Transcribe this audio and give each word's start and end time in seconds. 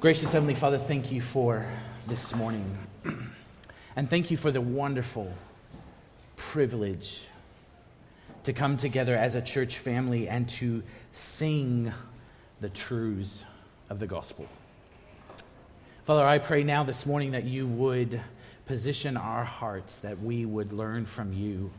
Gracious 0.00 0.30
Heavenly 0.30 0.54
Father, 0.54 0.78
thank 0.78 1.10
you 1.10 1.20
for 1.20 1.66
this 2.06 2.32
morning. 2.32 2.78
and 3.96 4.08
thank 4.08 4.30
you 4.30 4.36
for 4.36 4.52
the 4.52 4.60
wonderful 4.60 5.34
privilege 6.36 7.22
to 8.44 8.52
come 8.52 8.76
together 8.76 9.16
as 9.16 9.34
a 9.34 9.42
church 9.42 9.78
family 9.78 10.28
and 10.28 10.48
to 10.50 10.84
sing 11.12 11.92
the 12.60 12.68
truths 12.68 13.42
of 13.90 13.98
the 13.98 14.06
gospel. 14.06 14.46
Father, 16.04 16.24
I 16.24 16.38
pray 16.38 16.62
now 16.62 16.84
this 16.84 17.04
morning 17.04 17.32
that 17.32 17.42
you 17.42 17.66
would 17.66 18.20
position 18.66 19.16
our 19.16 19.42
hearts, 19.42 19.98
that 19.98 20.22
we 20.22 20.46
would 20.46 20.72
learn 20.72 21.06
from 21.06 21.32
you. 21.32 21.72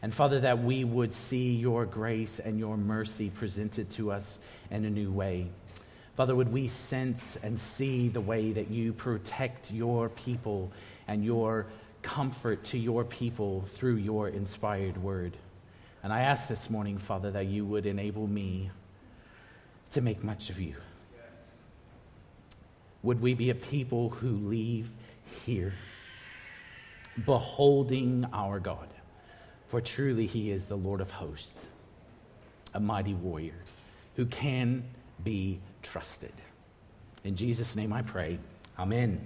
And 0.00 0.14
Father, 0.14 0.40
that 0.40 0.64
we 0.64 0.84
would 0.84 1.12
see 1.12 1.50
your 1.56 1.84
grace 1.84 2.38
and 2.38 2.58
your 2.58 2.78
mercy 2.78 3.28
presented 3.28 3.90
to 3.90 4.10
us 4.10 4.38
in 4.70 4.86
a 4.86 4.90
new 4.90 5.12
way. 5.12 5.48
Father, 6.18 6.34
would 6.34 6.52
we 6.52 6.66
sense 6.66 7.38
and 7.44 7.56
see 7.56 8.08
the 8.08 8.20
way 8.20 8.50
that 8.50 8.72
you 8.72 8.92
protect 8.92 9.70
your 9.70 10.08
people 10.08 10.72
and 11.06 11.24
your 11.24 11.66
comfort 12.02 12.64
to 12.64 12.76
your 12.76 13.04
people 13.04 13.64
through 13.74 13.94
your 13.94 14.26
inspired 14.28 15.00
word? 15.00 15.36
And 16.02 16.12
I 16.12 16.22
ask 16.22 16.48
this 16.48 16.70
morning, 16.70 16.98
Father, 16.98 17.30
that 17.30 17.46
you 17.46 17.64
would 17.66 17.86
enable 17.86 18.26
me 18.26 18.68
to 19.92 20.00
make 20.00 20.24
much 20.24 20.50
of 20.50 20.58
you. 20.58 20.74
Would 23.04 23.20
we 23.20 23.34
be 23.34 23.50
a 23.50 23.54
people 23.54 24.10
who 24.10 24.48
leave 24.48 24.90
here 25.46 25.72
beholding 27.24 28.26
our 28.32 28.58
God? 28.58 28.88
For 29.68 29.80
truly 29.80 30.26
he 30.26 30.50
is 30.50 30.66
the 30.66 30.76
Lord 30.76 31.00
of 31.00 31.12
hosts, 31.12 31.68
a 32.74 32.80
mighty 32.80 33.14
warrior 33.14 33.62
who 34.16 34.26
can 34.26 34.82
be 35.22 35.60
trusted. 35.90 36.32
In 37.24 37.34
Jesus' 37.34 37.74
name 37.74 37.94
I 37.94 38.02
pray. 38.02 38.38
Amen. 38.78 39.18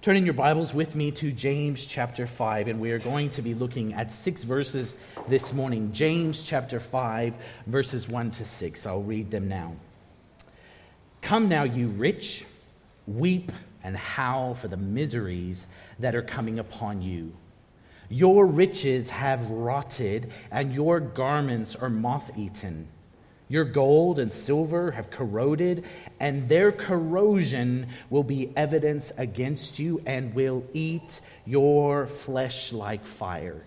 Turn 0.00 0.16
in 0.16 0.24
your 0.24 0.34
Bibles 0.34 0.72
with 0.72 0.96
me 0.96 1.10
to 1.12 1.30
James 1.30 1.84
chapter 1.84 2.26
5, 2.26 2.68
and 2.68 2.80
we 2.80 2.90
are 2.90 2.98
going 2.98 3.28
to 3.30 3.42
be 3.42 3.52
looking 3.54 3.92
at 3.92 4.10
six 4.10 4.44
verses 4.44 4.94
this 5.28 5.52
morning. 5.52 5.92
James 5.92 6.42
chapter 6.42 6.80
5, 6.80 7.34
verses 7.66 8.08
1 8.08 8.30
to 8.30 8.44
6. 8.46 8.86
I'll 8.86 9.02
read 9.02 9.30
them 9.30 9.46
now. 9.46 9.76
Come 11.20 11.50
now, 11.50 11.64
you 11.64 11.88
rich, 11.88 12.46
weep 13.06 13.52
and 13.84 13.94
howl 13.94 14.54
for 14.54 14.68
the 14.68 14.76
miseries 14.76 15.66
that 15.98 16.14
are 16.14 16.22
coming 16.22 16.60
upon 16.60 17.02
you. 17.02 17.30
Your 18.08 18.46
riches 18.46 19.10
have 19.10 19.50
rotted, 19.50 20.32
and 20.50 20.72
your 20.72 20.98
garments 20.98 21.76
are 21.76 21.90
moth 21.90 22.30
eaten. 22.38 22.88
Your 23.48 23.64
gold 23.64 24.18
and 24.18 24.32
silver 24.32 24.92
have 24.92 25.10
corroded, 25.10 25.84
and 26.20 26.48
their 26.48 26.72
corrosion 26.72 27.88
will 28.08 28.22
be 28.22 28.52
evidence 28.56 29.12
against 29.18 29.78
you 29.78 30.02
and 30.06 30.34
will 30.34 30.64
eat 30.72 31.20
your 31.44 32.06
flesh 32.06 32.72
like 32.72 33.04
fire. 33.04 33.62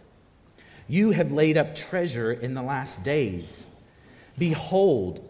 You 0.88 1.12
have 1.12 1.32
laid 1.32 1.58
up 1.58 1.76
treasure 1.76 2.32
in 2.32 2.54
the 2.54 2.62
last 2.62 3.04
days. 3.04 3.66
Behold, 4.38 5.24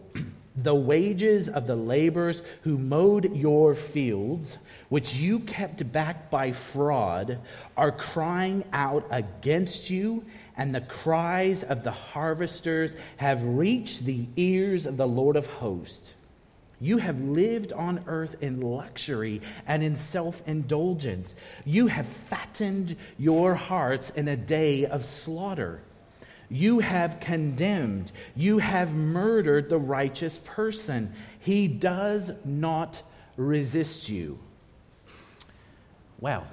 the 0.56 0.74
wages 0.74 1.48
of 1.48 1.66
the 1.66 1.76
laborers 1.76 2.42
who 2.62 2.78
mowed 2.78 3.36
your 3.36 3.74
fields, 3.74 4.58
which 4.88 5.16
you 5.16 5.40
kept 5.40 5.92
back 5.92 6.30
by 6.30 6.52
fraud, 6.52 7.40
are 7.76 7.92
crying 7.92 8.64
out 8.72 9.06
against 9.10 9.90
you, 9.90 10.24
and 10.56 10.74
the 10.74 10.80
cries 10.80 11.62
of 11.62 11.84
the 11.84 11.90
harvesters 11.90 12.96
have 13.18 13.42
reached 13.42 14.04
the 14.04 14.26
ears 14.36 14.86
of 14.86 14.96
the 14.96 15.08
Lord 15.08 15.36
of 15.36 15.46
hosts. 15.46 16.14
You 16.80 16.98
have 16.98 17.20
lived 17.20 17.72
on 17.72 18.04
earth 18.06 18.36
in 18.42 18.60
luxury 18.60 19.40
and 19.66 19.82
in 19.82 19.96
self 19.96 20.42
indulgence. 20.46 21.34
You 21.64 21.86
have 21.86 22.06
fattened 22.06 22.96
your 23.18 23.54
hearts 23.54 24.10
in 24.10 24.28
a 24.28 24.36
day 24.36 24.84
of 24.84 25.04
slaughter. 25.04 25.80
You 26.48 26.78
have 26.78 27.20
condemned, 27.20 28.12
you 28.34 28.58
have 28.58 28.92
murdered 28.92 29.68
the 29.68 29.78
righteous 29.78 30.38
person. 30.44 31.12
He 31.40 31.68
does 31.68 32.30
not 32.44 33.02
resist 33.36 34.08
you. 34.08 34.38
Well, 36.20 36.46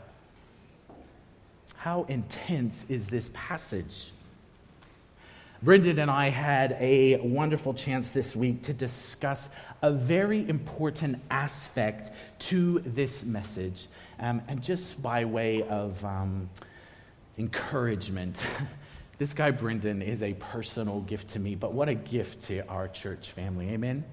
how 1.77 2.03
intense 2.03 2.85
is 2.89 3.07
this 3.07 3.29
passage? 3.33 4.11
Brendan 5.63 5.99
and 5.99 6.11
I 6.11 6.27
had 6.27 6.75
a 6.81 7.21
wonderful 7.21 7.73
chance 7.73 8.11
this 8.11 8.35
week 8.35 8.63
to 8.63 8.73
discuss 8.73 9.47
a 9.81 9.93
very 9.93 10.47
important 10.49 11.21
aspect 11.31 12.11
to 12.39 12.79
this 12.85 13.23
message. 13.23 13.87
Um, 14.19 14.41
and 14.49 14.61
just 14.61 15.01
by 15.01 15.23
way 15.23 15.63
of 15.63 16.03
um, 16.03 16.49
encouragement, 17.37 18.45
This 19.23 19.31
guy, 19.31 19.51
Brendan, 19.51 20.01
is 20.01 20.21
a 20.21 20.33
personal 20.33 20.99
gift 20.99 21.29
to 21.29 21.39
me, 21.39 21.55
but 21.55 21.71
what 21.71 21.87
a 21.87 21.93
gift 21.93 22.41
to 22.47 22.59
our 22.67 22.89
church 22.89 23.29
family. 23.29 23.69
Amen? 23.69 24.03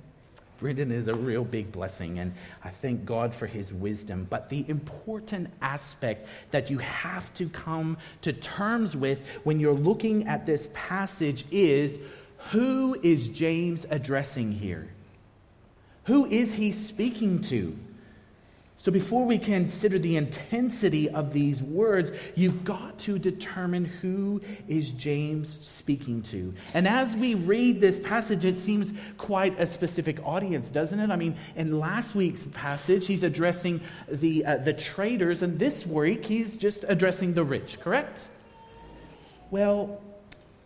Brendan 0.60 0.92
is 0.92 1.08
a 1.08 1.14
real 1.16 1.42
big 1.42 1.72
blessing, 1.72 2.20
and 2.20 2.32
I 2.62 2.68
thank 2.70 3.06
God 3.06 3.34
for 3.34 3.48
his 3.48 3.72
wisdom. 3.72 4.28
But 4.30 4.48
the 4.48 4.64
important 4.68 5.50
aspect 5.62 6.28
that 6.52 6.70
you 6.70 6.78
have 6.78 7.34
to 7.34 7.48
come 7.48 7.98
to 8.22 8.32
terms 8.32 8.96
with 8.96 9.18
when 9.42 9.58
you're 9.58 9.72
looking 9.72 10.28
at 10.28 10.46
this 10.46 10.68
passage 10.74 11.44
is 11.50 11.98
who 12.52 12.96
is 13.02 13.26
James 13.26 13.86
addressing 13.90 14.52
here? 14.52 14.90
Who 16.04 16.26
is 16.26 16.54
he 16.54 16.70
speaking 16.70 17.40
to? 17.48 17.76
So, 18.82 18.90
before 18.90 19.26
we 19.26 19.36
consider 19.36 19.98
the 19.98 20.16
intensity 20.16 21.10
of 21.10 21.34
these 21.34 21.62
words, 21.62 22.12
you've 22.34 22.64
got 22.64 22.98
to 23.00 23.18
determine 23.18 23.84
who 23.84 24.40
is 24.68 24.88
James 24.92 25.58
speaking 25.60 26.22
to. 26.22 26.54
And 26.72 26.88
as 26.88 27.14
we 27.14 27.34
read 27.34 27.82
this 27.82 27.98
passage, 27.98 28.46
it 28.46 28.56
seems 28.56 28.94
quite 29.18 29.60
a 29.60 29.66
specific 29.66 30.18
audience, 30.24 30.70
doesn't 30.70 30.98
it? 30.98 31.10
I 31.10 31.16
mean, 31.16 31.36
in 31.56 31.78
last 31.78 32.14
week's 32.14 32.46
passage, 32.54 33.06
he's 33.06 33.22
addressing 33.22 33.82
the, 34.08 34.46
uh, 34.46 34.56
the 34.56 34.72
traders, 34.72 35.42
and 35.42 35.58
this 35.58 35.86
week, 35.86 36.24
he's 36.24 36.56
just 36.56 36.86
addressing 36.88 37.34
the 37.34 37.44
rich, 37.44 37.80
correct? 37.80 38.28
Well, 39.50 40.00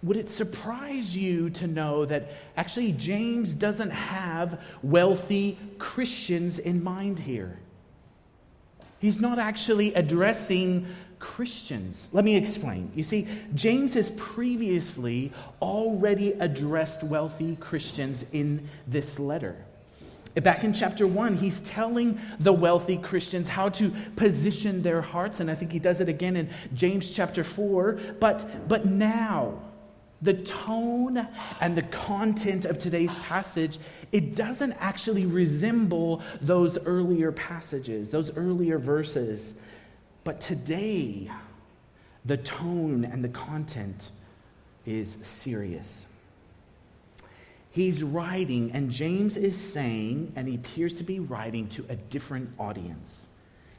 would 0.04 0.16
it 0.16 0.30
surprise 0.30 1.16
you 1.16 1.50
to 1.50 1.66
know 1.66 2.04
that 2.04 2.30
actually 2.56 2.92
James 2.92 3.56
doesn't 3.56 3.90
have 3.90 4.60
wealthy 4.84 5.58
Christians 5.80 6.60
in 6.60 6.80
mind 6.80 7.18
here? 7.18 7.58
He's 9.04 9.20
not 9.20 9.38
actually 9.38 9.92
addressing 9.92 10.86
Christians. 11.18 12.08
Let 12.12 12.24
me 12.24 12.36
explain. 12.36 12.90
You 12.94 13.02
see, 13.02 13.28
James 13.54 13.92
has 13.92 14.08
previously 14.12 15.30
already 15.60 16.32
addressed 16.32 17.04
wealthy 17.04 17.56
Christians 17.56 18.24
in 18.32 18.66
this 18.86 19.18
letter. 19.18 19.56
Back 20.36 20.64
in 20.64 20.72
chapter 20.72 21.06
1, 21.06 21.36
he's 21.36 21.60
telling 21.60 22.18
the 22.40 22.54
wealthy 22.54 22.96
Christians 22.96 23.46
how 23.46 23.68
to 23.68 23.92
position 24.16 24.80
their 24.80 25.02
hearts, 25.02 25.40
and 25.40 25.50
I 25.50 25.54
think 25.54 25.70
he 25.70 25.78
does 25.78 26.00
it 26.00 26.08
again 26.08 26.34
in 26.34 26.48
James 26.72 27.10
chapter 27.10 27.44
4. 27.44 28.00
But, 28.20 28.66
but 28.68 28.86
now, 28.86 29.60
the 30.24 30.34
tone 30.34 31.28
and 31.60 31.76
the 31.76 31.82
content 31.82 32.64
of 32.64 32.78
today's 32.78 33.12
passage, 33.14 33.78
it 34.10 34.34
doesn't 34.34 34.72
actually 34.80 35.26
resemble 35.26 36.22
those 36.40 36.78
earlier 36.78 37.30
passages, 37.30 38.10
those 38.10 38.34
earlier 38.36 38.78
verses. 38.78 39.54
But 40.24 40.40
today, 40.40 41.30
the 42.24 42.38
tone 42.38 43.04
and 43.04 43.22
the 43.22 43.28
content 43.28 44.10
is 44.86 45.18
serious. 45.20 46.06
He's 47.70 48.02
writing, 48.02 48.70
and 48.72 48.90
James 48.90 49.36
is 49.36 49.60
saying, 49.60 50.32
and 50.36 50.48
he 50.48 50.54
appears 50.54 50.94
to 50.94 51.04
be 51.04 51.20
writing 51.20 51.68
to 51.70 51.84
a 51.90 51.96
different 51.96 52.48
audience. 52.58 53.28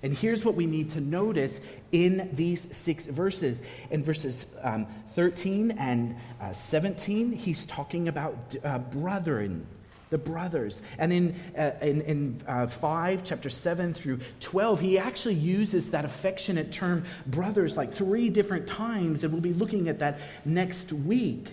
And 0.04 0.16
here's 0.16 0.46
what 0.46 0.56
we 0.56 0.66
need 0.66 0.90
to 0.92 1.02
notice 1.02 1.62
in 1.92 2.30
these 2.34 2.68
six 2.76 3.08
verses. 3.08 3.62
In 3.90 4.04
verses 4.04 4.46
um, 4.62 4.88
13 5.14 5.72
and 5.72 6.16
uh, 6.42 6.54
17, 6.54 7.32
he's 7.32 7.66
talking 7.66 8.08
about 8.08 8.56
uh, 8.64 8.80
brethren, 8.80 9.66
the 10.10 10.18
brothers. 10.18 10.82
And 10.98 11.12
in, 11.12 11.36
uh, 11.58 11.72
in, 11.82 12.02
in 12.02 12.44
uh, 12.48 12.68
5, 12.68 13.24
chapter 13.24 13.50
7 13.50 13.94
through 13.94 14.20
12, 14.42 14.80
he 14.80 15.00
actually 15.00 15.36
uses 15.36 15.92
that 15.92 16.06
affectionate 16.06 16.72
term 16.72 17.06
brothers 17.26 17.76
like 17.76 17.94
three 17.94 18.30
different 18.30 18.68
times, 18.68 19.24
and 19.24 19.34
we'll 19.34 19.42
be 19.42 19.54
looking 19.54 19.90
at 19.90 20.00
that 20.00 20.20
next 20.44 20.94
week. 20.94 21.48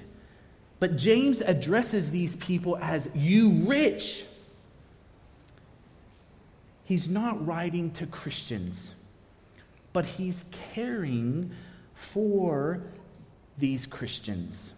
But 0.79 0.97
James 0.97 1.41
addresses 1.41 2.11
these 2.11 2.35
people 2.37 2.77
as 2.79 3.09
you 3.15 3.51
rich 3.67 4.25
he's 6.93 7.09
not 7.09 7.47
writing 7.47 7.91
to 7.91 8.05
Christians, 8.05 8.95
but 9.95 10.05
he's 10.05 10.45
caring 10.75 11.51
for 11.95 12.83
these 13.57 13.87
Christians. 13.87 14.75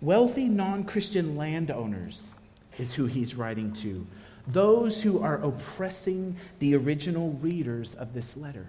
Wealthy 0.00 0.44
non 0.44 0.84
Christian 0.84 1.36
landowners 1.36 2.32
is 2.78 2.94
who 2.94 3.06
he's 3.06 3.34
writing 3.34 3.72
to. 3.72 4.06
those 4.46 5.02
who 5.02 5.20
are 5.20 5.42
oppressing 5.42 6.36
the 6.60 6.76
original 6.76 7.30
readers 7.40 7.94
of 7.94 8.12
this 8.12 8.36
letter. 8.36 8.68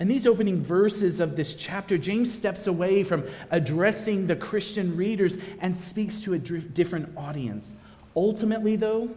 In 0.00 0.08
these 0.08 0.26
opening 0.26 0.62
verses 0.62 1.20
of 1.20 1.34
this 1.34 1.54
chapter, 1.54 1.96
James 1.96 2.30
steps 2.30 2.66
away 2.66 3.04
from 3.04 3.24
addressing 3.50 4.26
the 4.26 4.36
Christian 4.36 4.96
readers 4.96 5.38
and 5.60 5.74
speaks 5.74 6.20
to 6.20 6.34
a 6.34 6.38
different 6.38 7.16
audience. 7.16 7.72
Ultimately, 8.16 8.74
though, 8.74 9.14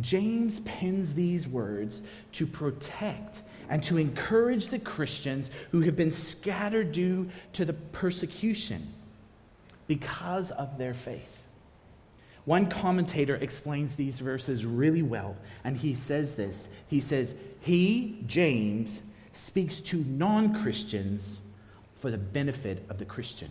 James 0.00 0.60
pens 0.60 1.14
these 1.14 1.48
words 1.48 2.02
to 2.32 2.46
protect 2.46 3.42
and 3.68 3.82
to 3.82 3.98
encourage 3.98 4.68
the 4.68 4.78
Christians 4.78 5.50
who 5.70 5.80
have 5.80 5.96
been 5.96 6.12
scattered 6.12 6.92
due 6.92 7.28
to 7.54 7.64
the 7.64 7.72
persecution 7.72 8.92
because 9.86 10.50
of 10.52 10.78
their 10.78 10.94
faith. 10.94 11.38
One 12.44 12.68
commentator 12.70 13.36
explains 13.36 13.94
these 13.94 14.20
verses 14.20 14.64
really 14.64 15.02
well, 15.02 15.36
and 15.64 15.76
he 15.76 15.94
says 15.94 16.34
this. 16.34 16.68
He 16.86 17.00
says, 17.00 17.34
He, 17.60 18.22
James, 18.26 19.02
speaks 19.34 19.80
to 19.80 19.98
non 19.98 20.58
Christians 20.62 21.40
for 22.00 22.10
the 22.10 22.16
benefit 22.16 22.86
of 22.88 22.98
the 22.98 23.04
Christian. 23.04 23.50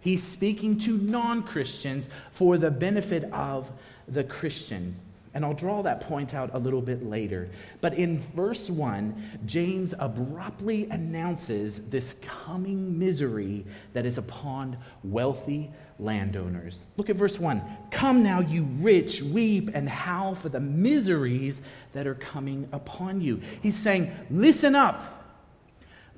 He's 0.00 0.22
speaking 0.22 0.78
to 0.80 0.96
non 0.96 1.42
Christians 1.42 2.08
for 2.32 2.56
the 2.56 2.70
benefit 2.70 3.24
of 3.32 3.68
the 4.06 4.24
Christian. 4.24 4.94
And 5.34 5.44
I'll 5.44 5.54
draw 5.54 5.80
that 5.82 6.00
point 6.02 6.34
out 6.34 6.50
a 6.52 6.58
little 6.58 6.82
bit 6.82 7.06
later. 7.06 7.48
But 7.80 7.94
in 7.94 8.20
verse 8.36 8.68
1, 8.68 9.40
James 9.46 9.94
abruptly 9.98 10.88
announces 10.90 11.80
this 11.88 12.14
coming 12.20 12.98
misery 12.98 13.64
that 13.94 14.04
is 14.04 14.18
upon 14.18 14.76
wealthy 15.02 15.70
landowners. 15.98 16.84
Look 16.96 17.08
at 17.08 17.16
verse 17.16 17.38
1. 17.38 17.62
Come 17.90 18.22
now, 18.22 18.40
you 18.40 18.64
rich, 18.80 19.22
weep 19.22 19.70
and 19.72 19.88
howl 19.88 20.34
for 20.34 20.50
the 20.50 20.60
miseries 20.60 21.62
that 21.92 22.06
are 22.06 22.14
coming 22.14 22.68
upon 22.72 23.20
you. 23.20 23.40
He's 23.62 23.76
saying, 23.76 24.12
Listen 24.30 24.74
up. 24.74 25.20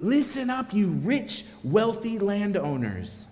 Listen 0.01 0.51
up, 0.51 0.75
you 0.75 0.89
rich, 0.89 1.45
wealthy 1.63 2.19
landowners. 2.19 3.29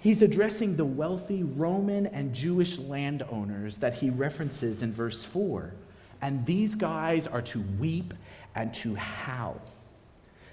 He's 0.00 0.22
addressing 0.22 0.76
the 0.76 0.84
wealthy 0.84 1.42
Roman 1.42 2.06
and 2.06 2.34
Jewish 2.34 2.78
landowners 2.78 3.76
that 3.78 3.94
he 3.94 4.10
references 4.10 4.82
in 4.82 4.92
verse 4.92 5.24
4. 5.24 5.72
And 6.22 6.44
these 6.46 6.74
guys 6.74 7.26
are 7.26 7.42
to 7.42 7.64
weep 7.78 8.14
and 8.54 8.72
to 8.74 8.94
howl. 8.94 9.60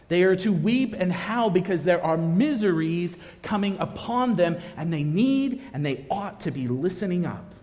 They 0.07 0.23
are 0.23 0.35
to 0.35 0.53
weep 0.53 0.93
and 0.93 1.11
howl 1.11 1.49
because 1.49 1.83
there 1.83 2.03
are 2.03 2.17
miseries 2.17 3.17
coming 3.41 3.77
upon 3.79 4.35
them, 4.35 4.57
and 4.77 4.93
they 4.93 5.03
need 5.03 5.63
and 5.73 5.83
they 5.83 6.05
ought 6.11 6.39
to 6.41 6.51
be 6.51 6.67
listening 6.67 7.25
up. 7.25 7.54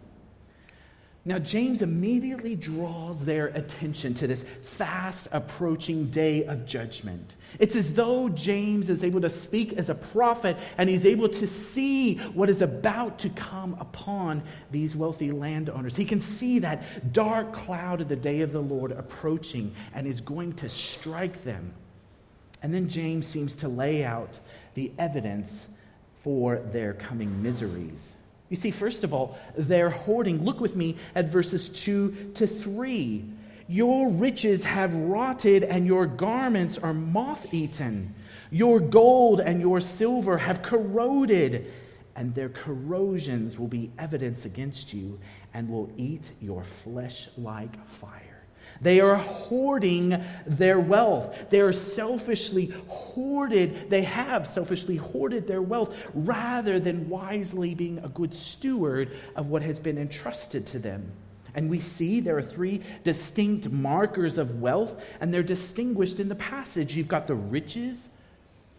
Now, 1.25 1.39
James 1.39 1.83
immediately 1.83 2.57
draws 2.57 3.25
their 3.25 3.49
attention 3.49 4.13
to 4.15 4.27
this 4.27 4.45
fast 4.65 5.29
approaching 5.31 6.07
day 6.11 6.45
of 6.47 6.67
judgment. 6.67 7.35
It's 7.61 7.77
as 7.77 7.93
though 7.93 8.29
James 8.29 8.91
is 8.91 9.05
able 9.05 9.21
to 9.21 9.31
speak 9.31 9.75
as 9.75 9.89
a 9.89 9.95
prophet 9.95 10.57
and 10.79 10.91
he's 10.91 11.07
able 11.07 11.29
to 11.29 11.47
see 11.47 12.17
what 12.35 12.51
is 12.51 12.61
about 12.61 13.21
to 13.21 13.29
come 13.31 13.77
upon 13.79 14.43
these 14.73 14.97
wealthy 14.97 15.31
landowners. 15.31 15.95
He 15.95 16.05
can 16.05 16.21
see 16.21 16.59
that 16.59 17.13
dark 17.13 17.53
cloud 17.53 18.01
of 18.01 18.09
the 18.09 18.17
day 18.17 18.41
of 18.41 18.53
the 18.53 18.63
Lord 18.63 18.91
approaching 18.91 19.73
and 19.95 20.09
is 20.09 20.21
going 20.21 20.55
to 20.55 20.69
strike 20.69 21.45
them. 21.45 21.73
And 22.65 22.75
then 22.75 22.89
James 22.89 23.29
seems 23.29 23.55
to 23.57 23.69
lay 23.69 24.05
out 24.05 24.41
the 24.75 24.91
evidence 24.99 25.69
for 26.25 26.57
their 26.73 26.95
coming 26.95 27.43
miseries. 27.43 28.17
You 28.53 28.57
see, 28.57 28.71
first 28.71 29.03
of 29.03 29.15
all, 29.15 29.39
they're 29.57 29.89
hoarding. 29.89 30.45
Look 30.45 30.61
with 30.61 30.77
me 30.77 30.99
at 31.15 31.31
verses 31.31 31.71
2 31.71 32.33
to 32.35 32.47
3. 32.47 33.25
Your 33.67 34.11
riches 34.11 34.63
have 34.63 34.95
rotted, 34.95 35.65
and 35.65 35.87
your 35.87 36.05
garments 36.05 36.77
are 36.77 36.93
moth 36.93 37.47
eaten. 37.55 38.15
Your 38.51 38.79
gold 38.79 39.41
and 39.41 39.59
your 39.59 39.81
silver 39.81 40.37
have 40.37 40.61
corroded, 40.61 41.73
and 42.15 42.35
their 42.35 42.51
corrosions 42.51 43.59
will 43.59 43.69
be 43.69 43.91
evidence 43.99 44.45
against 44.45 44.93
you 44.93 45.19
and 45.55 45.71
will 45.71 45.91
eat 45.97 46.31
your 46.43 46.63
flesh 46.85 47.31
like 47.39 47.75
fire. 47.89 48.32
They 48.83 48.99
are 49.01 49.17
hoarding 49.17 50.23
their 50.45 50.81
wealth. 50.81 51.51
They 51.51 51.61
are 51.61 51.73
selfishly 51.73 52.67
hoarded, 52.89 53.89
they 53.89 54.03
have 54.03 54.49
selfishly 54.51 54.97
hoarded 54.97 55.47
their 55.47 55.63
wealth 55.63 55.95
rather 56.15 56.81
than 56.81 57.09
wisely 57.09 57.75
being 57.75 57.99
a 57.99 58.09
good 58.09 58.35
steward 58.35 59.13
of 59.37 59.47
what 59.49 59.63
has 59.63 59.79
been 59.79 59.99
entrusted 59.99 60.67
to 60.69 60.79
them. 60.81 61.13
And 61.55 61.71
we 61.71 61.79
see 61.79 62.21
there 62.21 62.37
are 62.37 62.43
three 62.43 62.81
distinct 63.05 63.71
markers 63.71 64.39
of 64.39 64.61
wealth, 64.61 65.01
and 65.21 65.33
they're 65.33 65.43
distinguished 65.43 66.19
in 66.19 66.29
the 66.29 66.35
passage. 66.35 66.97
You've 66.97 67.09
got 67.09 67.27
the 67.27 67.35
riches 67.35 68.09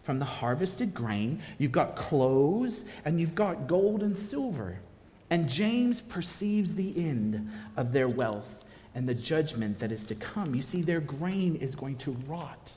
from 0.02 0.18
the 0.18 0.24
harvested 0.26 0.92
grain, 0.92 1.40
you've 1.56 1.72
got 1.72 1.96
clothes, 1.96 2.84
and 3.06 3.18
you've 3.18 3.34
got 3.34 3.66
gold 3.66 4.02
and 4.02 4.14
silver. 4.14 4.78
And 5.30 5.48
James 5.48 6.02
perceives 6.02 6.74
the 6.74 6.92
end 6.98 7.50
of 7.78 7.92
their 7.92 8.08
wealth 8.08 8.54
and 8.94 9.08
the 9.08 9.14
judgment 9.14 9.78
that 9.80 9.90
is 9.90 10.04
to 10.04 10.14
come. 10.14 10.54
You 10.54 10.62
see, 10.62 10.82
their 10.82 11.00
grain 11.00 11.56
is 11.56 11.74
going 11.74 11.96
to 11.98 12.12
rot. 12.26 12.72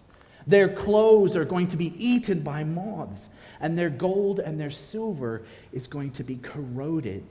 Their 0.47 0.69
clothes 0.69 1.35
are 1.35 1.45
going 1.45 1.67
to 1.67 1.77
be 1.77 1.93
eaten 2.03 2.39
by 2.39 2.63
moths, 2.63 3.29
and 3.59 3.77
their 3.77 3.89
gold 3.89 4.39
and 4.39 4.59
their 4.59 4.71
silver 4.71 5.43
is 5.73 5.87
going 5.87 6.11
to 6.11 6.23
be 6.23 6.37
corroded. 6.37 7.23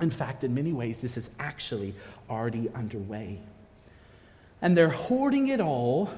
In 0.00 0.10
fact, 0.10 0.42
in 0.42 0.54
many 0.54 0.72
ways, 0.72 0.98
this 0.98 1.16
is 1.16 1.30
actually 1.38 1.94
already 2.30 2.70
underway. 2.74 3.38
And 4.62 4.76
they're 4.76 4.88
hoarding 4.88 5.48
it 5.48 5.60
all, 5.60 6.10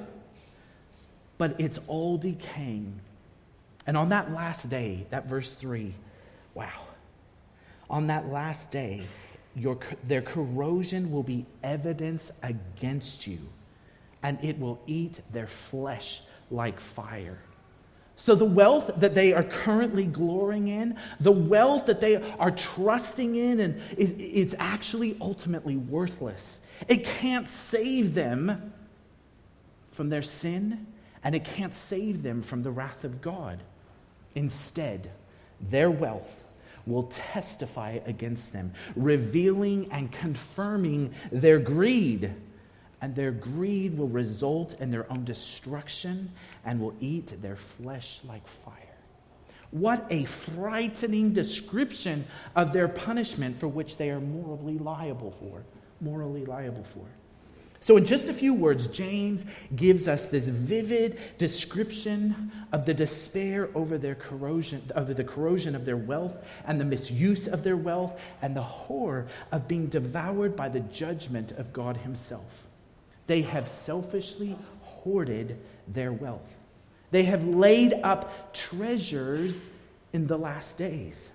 but 1.37 1.57
it's 1.59 1.81
all 1.89 2.17
decaying. 2.17 3.01
And 3.87 3.97
on 3.97 4.11
that 4.11 4.33
last 4.33 4.71
day, 4.71 5.07
that 5.11 5.27
verse 5.27 5.53
3, 5.55 5.93
wow. 6.55 6.71
On 7.91 8.07
that 8.07 8.31
last 8.31 8.71
day, 8.71 9.03
your, 9.57 9.79
their 10.07 10.23
corrosion 10.23 11.11
will 11.11 11.23
be 11.23 11.47
evidence 11.63 12.31
against 12.43 13.27
you, 13.27 13.39
and 14.23 14.43
it 14.43 14.59
will 14.59 14.81
eat 14.87 15.21
their 15.33 15.47
flesh 15.47 16.23
like 16.51 16.81
fire. 16.81 17.39
So, 18.17 18.35
the 18.35 18.45
wealth 18.45 18.93
that 18.99 19.15
they 19.15 19.33
are 19.33 19.43
currently 19.43 20.05
glorying 20.05 20.69
in, 20.69 20.97
the 21.19 21.33
wealth 21.33 21.87
that 21.87 22.01
they 22.01 22.17
are 22.39 22.53
trusting 22.53 23.35
in, 23.35 23.61
and 23.61 23.81
is, 23.97 24.15
it's 24.19 24.55
actually 24.59 25.17
ultimately 25.21 25.77
worthless. 25.77 26.61
It 26.87 27.05
can't 27.05 27.49
save 27.49 28.15
them 28.15 28.73
from 29.91 30.11
their 30.11 30.23
sin, 30.23 30.87
and 31.25 31.35
it 31.35 31.45
can't 31.45 31.75
save 31.75 32.23
them 32.23 32.43
from 32.43 32.63
the 32.63 32.71
wrath 32.71 33.03
of 33.03 33.21
God. 33.21 33.61
Instead, 34.37 35.11
their 35.61 35.91
wealth 35.91 36.44
will 36.87 37.05
testify 37.05 37.99
against 38.07 38.53
them, 38.53 38.73
revealing 38.97 39.91
and 39.93 40.11
confirming 40.13 41.13
their 41.33 41.59
greed. 41.59 42.33
And 43.01 43.15
their 43.15 43.33
greed 43.33 43.99
will 43.99 44.09
result 44.09 44.81
in 44.81 44.91
their 44.91 45.11
own 45.11 45.25
destruction 45.25 46.31
and 46.65 46.81
will 46.81 46.95
eat 47.01 47.41
their 47.43 47.57
flesh 47.57 48.21
like 48.25 48.47
fire. 48.65 48.75
What 49.71 50.07
a 50.09 50.25
frightening 50.25 51.33
description 51.33 52.25
of 52.55 52.73
their 52.73 52.89
punishment 52.89 53.59
for 53.59 53.69
which 53.69 53.97
they 53.97 54.11
are 54.11 54.21
morally 54.21 54.79
liable 54.79 55.33
for. 55.33 55.65
Morally 56.01 56.45
liable 56.45 56.85
for. 56.85 57.07
So, 57.85 57.99
in 57.99 58.07
just 58.07 58.31
a 58.31 58.33
few 58.33 58.55
words, 58.55 58.87
James 58.87 59.45
gives 59.77 60.09
us 60.09 60.29
this 60.29 60.49
vivid 60.49 61.19
description 61.37 62.51
of 62.73 62.87
the 62.87 62.95
despair 62.95 63.69
over 63.75 63.99
their 63.99 64.15
corrosion, 64.15 64.81
of 64.95 65.15
the 65.15 65.23
corrosion 65.23 65.75
of 65.75 65.85
their 65.85 65.99
wealth 65.99 66.35
and 66.67 66.81
the 66.81 66.87
misuse 66.87 67.47
of 67.47 67.63
their 67.63 67.77
wealth 67.77 68.19
and 68.41 68.57
the 68.57 68.63
horror 68.63 69.27
of 69.53 69.69
being 69.69 69.89
devoured 69.89 70.57
by 70.57 70.71
the 70.71 70.81
judgment 70.81 71.53
of 71.53 71.75
God 71.75 71.99
Himself. 71.99 72.51
They 73.27 73.43
have 73.43 73.69
selfishly 73.69 74.57
hoarded 74.81 75.59
their 75.87 76.15
wealth. 76.15 76.55
They 77.11 77.25
have 77.25 77.45
laid 77.45 77.93
up 78.03 78.55
treasures 78.55 79.69
in 80.15 80.27
the 80.27 80.39
last 80.39 80.79
days. 80.79 81.31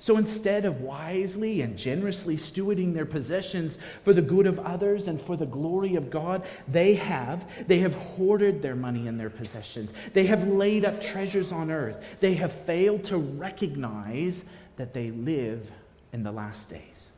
So 0.00 0.16
instead 0.16 0.64
of 0.64 0.80
wisely 0.80 1.60
and 1.60 1.76
generously 1.76 2.36
stewarding 2.36 2.94
their 2.94 3.04
possessions 3.04 3.76
for 4.02 4.14
the 4.14 4.22
good 4.22 4.46
of 4.46 4.58
others 4.58 5.08
and 5.08 5.20
for 5.20 5.36
the 5.36 5.46
glory 5.46 5.94
of 5.94 6.10
God, 6.10 6.42
they 6.66 6.94
have 6.94 7.46
they 7.68 7.78
have 7.80 7.94
hoarded 7.94 8.62
their 8.62 8.74
money 8.74 9.08
and 9.08 9.20
their 9.20 9.30
possessions. 9.30 9.92
They 10.14 10.26
have 10.26 10.48
laid 10.48 10.86
up 10.86 11.02
treasures 11.02 11.52
on 11.52 11.70
earth. 11.70 12.02
They 12.20 12.34
have 12.34 12.52
failed 12.52 13.04
to 13.04 13.18
recognize 13.18 14.44
that 14.76 14.94
they 14.94 15.10
live 15.10 15.70
in 16.14 16.22
the 16.22 16.32
last 16.32 16.70
days. 16.70 17.10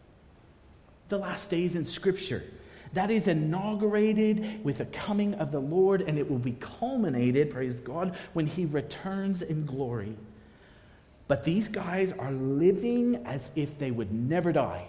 The 1.09 1.19
last 1.19 1.51
days 1.51 1.77
in 1.77 1.87
scripture 1.87 2.43
that 2.95 3.11
is 3.11 3.29
inaugurated 3.29 4.63
with 4.65 4.79
the 4.79 4.85
coming 4.87 5.35
of 5.35 5.51
the 5.51 5.61
Lord, 5.61 6.03
and 6.03 6.19
it 6.19 6.29
will 6.29 6.39
be 6.39 6.57
culminated, 6.61 7.51
praise 7.51 7.77
God, 7.77 8.17
when 8.35 8.47
He 8.47 8.67
returns 8.67 9.41
in 9.41 9.65
glory. 9.65 10.15
But 11.33 11.45
these 11.45 11.67
guys 11.67 12.13
are 12.19 12.31
living 12.31 13.25
as 13.25 13.51
if 13.57 13.79
they 13.79 13.91
would 13.91 14.13
never 14.13 14.53
die. 14.53 14.85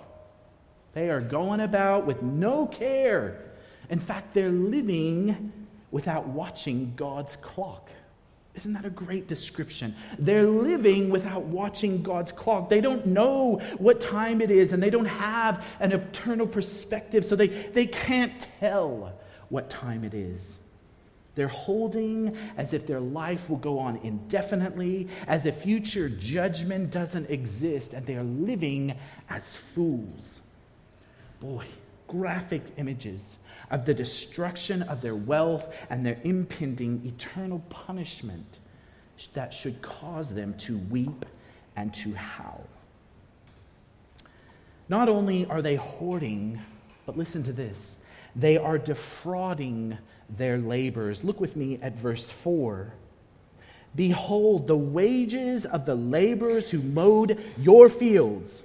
They 0.91 1.09
are 1.09 1.21
going 1.21 1.61
about 1.61 2.05
with 2.05 2.21
no 2.21 2.67
care. 2.67 3.39
In 3.89 4.01
fact, 4.01 4.33
they're 4.33 4.51
living 4.51 5.53
without 5.89 6.27
watching 6.27 6.95
God's 6.97 7.37
clock. 7.37 7.89
Isn't 8.55 8.73
that 8.73 8.83
a 8.83 8.89
great 8.89 9.29
description? 9.29 9.95
They're 10.19 10.45
living 10.45 11.09
without 11.09 11.43
watching 11.43 12.03
God's 12.03 12.33
clock. 12.33 12.69
They 12.69 12.81
don't 12.81 13.05
know 13.05 13.61
what 13.77 14.01
time 14.01 14.41
it 14.41 14.51
is, 14.51 14.73
and 14.73 14.83
they 14.83 14.89
don't 14.89 15.05
have 15.05 15.65
an 15.79 15.93
eternal 15.93 16.45
perspective, 16.45 17.23
so 17.23 17.37
they, 17.37 17.47
they 17.47 17.85
can't 17.85 18.45
tell 18.59 19.13
what 19.47 19.69
time 19.69 20.03
it 20.03 20.13
is. 20.13 20.59
They're 21.35 21.47
holding 21.47 22.37
as 22.57 22.73
if 22.73 22.85
their 22.85 22.99
life 22.99 23.49
will 23.49 23.57
go 23.57 23.79
on 23.79 23.97
indefinitely, 24.03 25.07
as 25.27 25.45
if 25.45 25.63
future 25.63 26.09
judgment 26.09 26.91
doesn't 26.91 27.29
exist, 27.29 27.93
and 27.93 28.05
they 28.05 28.15
are 28.15 28.23
living 28.23 28.95
as 29.29 29.55
fools. 29.55 30.41
Boy, 31.39 31.65
graphic 32.07 32.61
images 32.77 33.37
of 33.71 33.85
the 33.85 33.93
destruction 33.93 34.83
of 34.83 35.01
their 35.01 35.15
wealth 35.15 35.73
and 35.89 36.05
their 36.05 36.19
impending 36.23 37.01
eternal 37.05 37.59
punishment 37.69 38.59
that 39.33 39.53
should 39.53 39.81
cause 39.81 40.33
them 40.33 40.53
to 40.55 40.77
weep 40.77 41.25
and 41.75 41.93
to 41.93 42.13
howl. 42.13 42.67
Not 44.89 45.09
only 45.09 45.45
are 45.45 45.61
they 45.61 45.75
hoarding, 45.75 46.59
but 47.05 47.17
listen 47.17 47.43
to 47.43 47.53
this 47.53 47.97
they 48.35 48.57
are 48.57 48.79
defrauding 48.79 49.97
their 50.29 50.57
labors. 50.57 51.23
Look 51.23 51.39
with 51.39 51.55
me 51.55 51.79
at 51.81 51.95
verse 51.95 52.29
4. 52.29 52.93
Behold, 53.95 54.67
the 54.67 54.77
wages 54.77 55.65
of 55.65 55.85
the 55.85 55.95
laborers 55.95 56.71
who 56.71 56.81
mowed 56.81 57.39
your 57.57 57.89
fields 57.89 58.63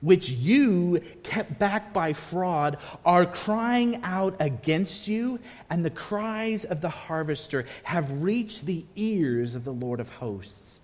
which 0.00 0.30
you 0.30 1.00
kept 1.22 1.58
back 1.58 1.92
by 1.92 2.12
fraud, 2.12 2.78
are 3.04 3.26
crying 3.26 4.00
out 4.02 4.36
against 4.40 5.06
you, 5.06 5.38
and 5.68 5.84
the 5.84 5.90
cries 5.90 6.64
of 6.64 6.80
the 6.80 6.88
harvester 6.88 7.66
have 7.82 8.22
reached 8.22 8.66
the 8.66 8.84
ears 8.96 9.54
of 9.54 9.64
the 9.64 9.72
Lord 9.72 10.00
of 10.00 10.08
hosts. 10.10 10.78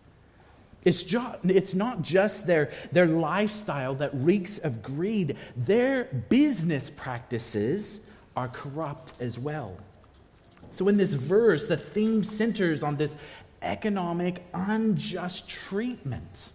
It's, 0.85 1.05
it's 1.45 1.75
not 1.75 2.03
just 2.03 2.47
their, 2.47 2.71
their 2.93 3.07
lifestyle 3.07 3.97
that 3.97 4.15
reeks 4.15 4.59
of 4.59 4.83
greed, 4.83 5.37
their 5.57 6.05
business 6.05 6.91
practices 6.91 8.01
are 8.37 8.49
corrupt 8.49 9.13
as 9.19 9.39
well. 9.39 9.77
So, 10.71 10.89
in 10.89 10.97
this 10.97 11.15
verse, 11.15 11.67
the 11.67 11.77
theme 11.77 12.25
centers 12.25 12.83
on 12.83 12.97
this 12.97 13.17
economic 13.63 14.45
unjust 14.55 15.49
treatment 15.49 16.53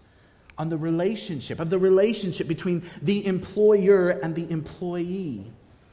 on 0.58 0.70
the 0.70 0.78
relationship, 0.78 1.60
of 1.60 1.70
the 1.70 1.80
relationship 1.80 2.48
between 2.48 2.84
the 3.02 3.26
employer 3.26 4.12
and 4.12 4.36
the 4.36 4.50
employee. 4.52 5.52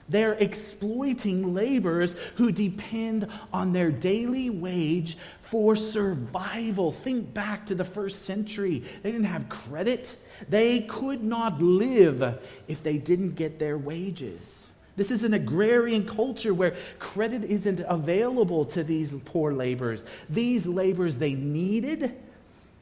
They're 0.09 0.35
exploiting 0.35 1.55
laborers 1.55 2.15
who 2.37 2.51
depend 2.51 3.29
on 3.53 3.73
their 3.73 3.91
daily 3.91 4.49
wage 4.49 5.19
for 5.43 5.77
survival. 5.77 6.93
Think 6.93 7.35
back 7.35 7.67
to 7.67 7.75
the 7.75 7.85
first 7.85 8.25
century. 8.25 8.83
They 9.03 9.13
didn't 9.13 9.27
have 9.27 9.49
credit, 9.49 10.17
they 10.49 10.81
could 10.81 11.23
not 11.23 11.61
live 11.61 12.39
if 12.69 12.83
they 12.83 12.99
didn't 12.99 13.35
get 13.35 13.59
their 13.59 13.77
wages. 13.77 14.68
This 14.99 15.13
is 15.13 15.23
an 15.23 15.33
agrarian 15.33 16.05
culture 16.05 16.53
where 16.53 16.75
credit 16.99 17.45
isn't 17.45 17.81
available 17.87 18.65
to 18.65 18.83
these 18.83 19.15
poor 19.25 19.53
laborers. 19.53 20.05
These 20.29 20.67
laborers 20.67 21.17
they 21.17 21.35
needed 21.35 22.17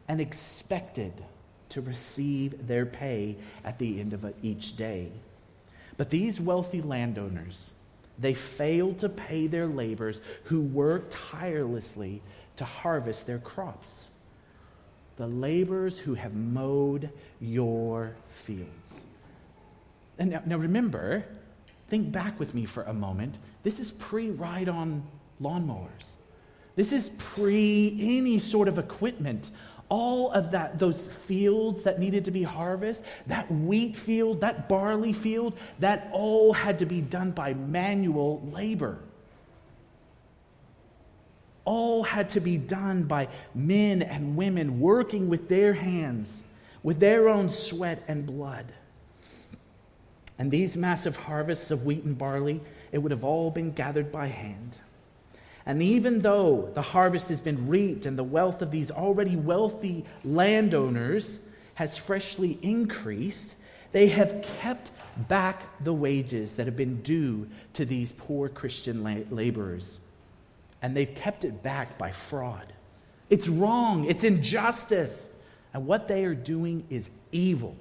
and 0.08 0.18
expected 0.18 1.12
to 1.68 1.82
receive 1.82 2.66
their 2.66 2.86
pay 2.86 3.36
at 3.66 3.78
the 3.78 4.00
end 4.00 4.14
of 4.14 4.24
each 4.42 4.78
day. 4.78 5.10
But 5.98 6.08
these 6.08 6.40
wealthy 6.40 6.80
landowners, 6.80 7.72
they 8.18 8.32
failed 8.32 8.98
to 9.00 9.10
pay 9.10 9.46
their 9.46 9.66
laborers 9.66 10.22
who 10.44 10.62
worked 10.62 11.12
tirelessly 11.12 12.22
to 12.56 12.64
harvest 12.64 13.26
their 13.26 13.40
crops. 13.40 14.06
The 15.18 15.26
laborers 15.26 15.98
who 15.98 16.14
have 16.14 16.34
mowed 16.34 17.10
your 17.42 18.16
fields. 18.30 19.02
And 20.18 20.30
now, 20.30 20.42
now 20.46 20.56
remember, 20.56 21.26
think 21.88 22.12
back 22.12 22.38
with 22.38 22.54
me 22.54 22.64
for 22.64 22.82
a 22.84 22.92
moment. 22.92 23.38
This 23.62 23.80
is 23.80 23.90
pre 23.92 24.30
ride 24.30 24.68
on 24.68 25.02
lawnmowers. 25.40 26.16
This 26.74 26.92
is 26.92 27.10
pre 27.18 27.96
any 28.00 28.38
sort 28.38 28.68
of 28.68 28.78
equipment 28.78 29.50
all 29.88 30.32
of 30.32 30.50
that 30.50 30.78
those 30.78 31.06
fields 31.06 31.82
that 31.84 32.00
needed 32.00 32.24
to 32.24 32.30
be 32.30 32.42
harvested 32.42 33.06
that 33.26 33.50
wheat 33.50 33.96
field 33.96 34.40
that 34.40 34.68
barley 34.68 35.12
field 35.12 35.56
that 35.78 36.08
all 36.12 36.52
had 36.52 36.78
to 36.78 36.86
be 36.86 37.00
done 37.00 37.30
by 37.30 37.54
manual 37.54 38.42
labor 38.52 38.98
all 41.64 42.02
had 42.02 42.28
to 42.28 42.40
be 42.40 42.56
done 42.56 43.04
by 43.04 43.28
men 43.54 44.02
and 44.02 44.36
women 44.36 44.80
working 44.80 45.28
with 45.28 45.48
their 45.48 45.72
hands 45.72 46.42
with 46.82 46.98
their 46.98 47.28
own 47.28 47.48
sweat 47.48 48.02
and 48.08 48.26
blood 48.26 48.72
and 50.38 50.50
these 50.50 50.76
massive 50.76 51.16
harvests 51.16 51.70
of 51.70 51.84
wheat 51.84 52.04
and 52.04 52.18
barley 52.18 52.60
it 52.92 52.98
would 52.98 53.10
have 53.12 53.24
all 53.24 53.50
been 53.50 53.72
gathered 53.72 54.10
by 54.12 54.26
hand 54.26 54.78
and 55.66 55.82
even 55.82 56.20
though 56.20 56.70
the 56.74 56.82
harvest 56.82 57.28
has 57.28 57.40
been 57.40 57.66
reaped 57.68 58.06
and 58.06 58.16
the 58.16 58.24
wealth 58.24 58.62
of 58.62 58.70
these 58.70 58.92
already 58.92 59.34
wealthy 59.34 60.04
landowners 60.24 61.40
has 61.74 61.96
freshly 61.96 62.56
increased, 62.62 63.56
they 63.90 64.06
have 64.06 64.46
kept 64.60 64.92
back 65.28 65.62
the 65.82 65.92
wages 65.92 66.54
that 66.54 66.66
have 66.66 66.76
been 66.76 67.02
due 67.02 67.48
to 67.72 67.84
these 67.84 68.12
poor 68.12 68.48
Christian 68.48 69.02
laborers. 69.30 69.98
And 70.82 70.96
they've 70.96 71.14
kept 71.14 71.44
it 71.44 71.64
back 71.64 71.98
by 71.98 72.12
fraud. 72.12 72.72
It's 73.28 73.48
wrong, 73.48 74.04
it's 74.04 74.22
injustice. 74.22 75.28
And 75.74 75.84
what 75.84 76.06
they 76.06 76.24
are 76.24 76.34
doing 76.34 76.86
is 76.90 77.10
evil. 77.32 77.76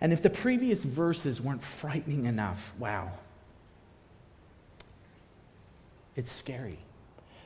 And 0.00 0.12
if 0.12 0.22
the 0.22 0.30
previous 0.30 0.82
verses 0.82 1.40
weren't 1.40 1.62
frightening 1.62 2.26
enough, 2.26 2.72
wow, 2.78 3.10
it's 6.16 6.32
scary. 6.32 6.78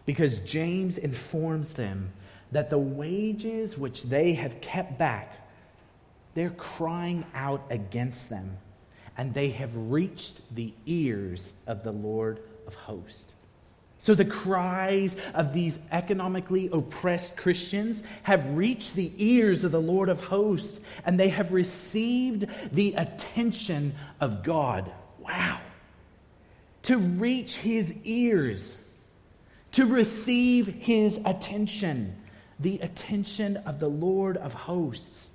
Because 0.07 0.39
James 0.41 0.99
informs 0.99 1.73
them 1.73 2.13
that 2.53 2.71
the 2.71 2.79
wages 2.79 3.77
which 3.77 4.05
they 4.05 4.35
have 4.35 4.61
kept 4.61 4.99
back, 4.99 5.49
they're 6.35 6.51
crying 6.51 7.25
out 7.35 7.65
against 7.71 8.31
them, 8.31 8.59
and 9.17 9.35
they 9.35 9.51
have 9.51 9.71
reached 9.75 10.43
the 10.55 10.73
ears 10.87 11.55
of 11.67 11.83
the 11.83 11.93
Lord 11.93 12.41
of 12.67 12.75
hosts. 12.75 13.35
So 14.05 14.15
the 14.15 14.25
cries 14.25 15.17
of 15.35 15.53
these 15.53 15.79
economically 15.91 16.69
oppressed 16.73 17.37
Christians 17.37 18.03
have 18.23 18.57
reached 18.57 18.95
the 18.95 19.11
ears 19.17 19.65
of 19.65 19.73
the 19.73 19.81
Lord 19.81 20.09
of 20.09 20.21
hosts, 20.21 20.79
and 21.05 21.19
they 21.19 21.31
have 21.31 21.53
received 21.53 22.47
the 22.71 22.95
attention 22.95 23.95
of 24.21 24.45
God. 24.45 24.93
Wow 25.19 25.59
to 26.85 26.99
reach 26.99 27.57
his 27.57 27.95
ears, 28.05 28.77
to 29.73 29.87
receive 29.87 30.67
his 30.67 31.19
attention, 31.25 32.15
the 32.61 32.79
attention 32.81 33.57
of 33.59 33.81
the 33.81 33.89
Lord 33.89 34.37
of 34.37 34.53
hosts. 34.53 35.29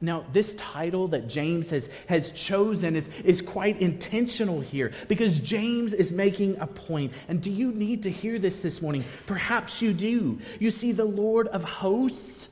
Now, 0.00 0.24
this 0.32 0.54
title 0.54 1.08
that 1.08 1.28
James 1.28 1.70
has, 1.70 1.88
has 2.08 2.30
chosen 2.30 2.96
is, 2.96 3.08
is 3.22 3.42
quite 3.42 3.80
intentional 3.80 4.60
here 4.60 4.92
because 5.08 5.38
James 5.40 5.92
is 5.92 6.10
making 6.10 6.58
a 6.58 6.66
point. 6.66 7.12
And 7.28 7.42
do 7.42 7.50
you 7.50 7.72
need 7.72 8.04
to 8.04 8.10
hear 8.10 8.38
this 8.38 8.60
this 8.60 8.80
morning? 8.80 9.04
Perhaps 9.26 9.82
you 9.82 9.92
do. 9.92 10.38
You 10.58 10.70
see, 10.70 10.92
the 10.92 11.04
Lord 11.04 11.48
of 11.48 11.64
hosts, 11.64 12.48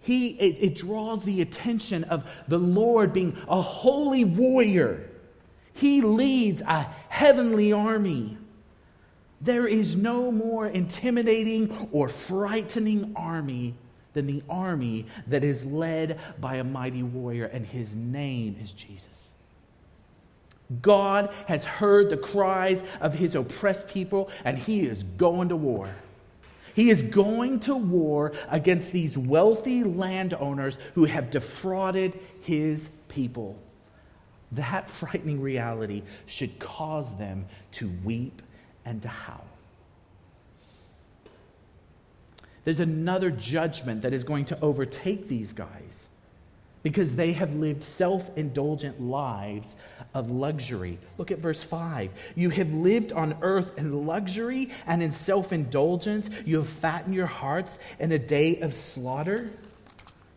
he, 0.00 0.28
it, 0.28 0.56
it 0.60 0.76
draws 0.76 1.24
the 1.24 1.42
attention 1.42 2.04
of 2.04 2.24
the 2.46 2.58
Lord 2.58 3.12
being 3.12 3.36
a 3.48 3.60
holy 3.60 4.24
warrior 4.24 5.08
he 5.78 6.00
leads 6.00 6.60
a 6.62 6.88
heavenly 7.08 7.72
army. 7.72 8.36
There 9.40 9.68
is 9.68 9.94
no 9.94 10.32
more 10.32 10.66
intimidating 10.66 11.88
or 11.92 12.08
frightening 12.08 13.12
army 13.14 13.74
than 14.18 14.26
the 14.26 14.42
army 14.50 15.06
that 15.28 15.44
is 15.44 15.64
led 15.64 16.18
by 16.40 16.56
a 16.56 16.64
mighty 16.64 17.04
warrior, 17.04 17.44
and 17.44 17.64
his 17.64 17.94
name 17.94 18.56
is 18.60 18.72
Jesus. 18.72 19.30
God 20.82 21.32
has 21.46 21.64
heard 21.64 22.10
the 22.10 22.16
cries 22.16 22.82
of 23.00 23.14
his 23.14 23.36
oppressed 23.36 23.86
people, 23.86 24.28
and 24.44 24.58
he 24.58 24.80
is 24.80 25.04
going 25.04 25.50
to 25.50 25.56
war. 25.56 25.88
He 26.74 26.90
is 26.90 27.00
going 27.00 27.60
to 27.60 27.76
war 27.76 28.32
against 28.48 28.90
these 28.90 29.16
wealthy 29.16 29.84
landowners 29.84 30.78
who 30.96 31.04
have 31.04 31.30
defrauded 31.30 32.18
his 32.42 32.90
people. 33.08 33.56
That 34.50 34.90
frightening 35.00 35.40
reality 35.40 36.02
should 36.26 36.58
cause 36.58 37.14
them 37.14 37.46
to 37.72 37.88
weep 38.02 38.42
and 38.84 39.00
to 39.02 39.08
howl. 39.08 39.46
There's 42.68 42.80
another 42.80 43.30
judgment 43.30 44.02
that 44.02 44.12
is 44.12 44.24
going 44.24 44.44
to 44.44 44.60
overtake 44.60 45.26
these 45.26 45.54
guys 45.54 46.10
because 46.82 47.16
they 47.16 47.32
have 47.32 47.54
lived 47.54 47.82
self 47.82 48.28
indulgent 48.36 49.00
lives 49.00 49.74
of 50.12 50.30
luxury. 50.30 50.98
Look 51.16 51.30
at 51.30 51.38
verse 51.38 51.62
5. 51.62 52.10
You 52.34 52.50
have 52.50 52.74
lived 52.74 53.14
on 53.14 53.38
earth 53.40 53.78
in 53.78 54.06
luxury 54.06 54.68
and 54.86 55.02
in 55.02 55.12
self 55.12 55.50
indulgence. 55.50 56.28
You 56.44 56.58
have 56.58 56.68
fattened 56.68 57.14
your 57.14 57.24
hearts 57.24 57.78
in 57.98 58.12
a 58.12 58.18
day 58.18 58.60
of 58.60 58.74
slaughter. 58.74 59.48